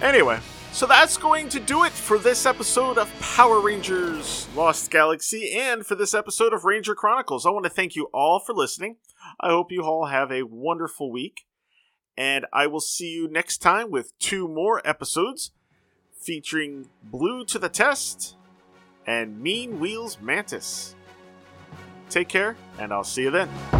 Anyway, 0.00 0.38
so 0.72 0.86
that's 0.86 1.18
going 1.18 1.48
to 1.50 1.60
do 1.60 1.84
it 1.84 1.92
for 1.92 2.16
this 2.16 2.46
episode 2.46 2.96
of 2.96 3.12
Power 3.20 3.60
Rangers 3.60 4.48
Lost 4.56 4.90
Galaxy 4.90 5.52
and 5.52 5.84
for 5.84 5.94
this 5.94 6.14
episode 6.14 6.54
of 6.54 6.64
Ranger 6.64 6.94
Chronicles. 6.94 7.44
I 7.44 7.50
want 7.50 7.64
to 7.64 7.70
thank 7.70 7.94
you 7.94 8.08
all 8.14 8.40
for 8.40 8.54
listening. 8.54 8.96
I 9.40 9.50
hope 9.50 9.70
you 9.70 9.82
all 9.82 10.06
have 10.06 10.32
a 10.32 10.44
wonderful 10.44 11.12
week. 11.12 11.46
And 12.16 12.46
I 12.52 12.66
will 12.66 12.80
see 12.80 13.10
you 13.10 13.28
next 13.28 13.58
time 13.58 13.90
with 13.90 14.18
two 14.18 14.48
more 14.48 14.80
episodes 14.86 15.50
featuring 16.18 16.88
Blue 17.02 17.44
to 17.46 17.58
the 17.58 17.68
Test 17.68 18.36
and 19.06 19.40
Mean 19.40 19.80
Wheels 19.80 20.18
Mantis. 20.20 20.94
Take 22.08 22.28
care, 22.28 22.56
and 22.78 22.92
I'll 22.92 23.04
see 23.04 23.22
you 23.22 23.30
then. 23.30 23.79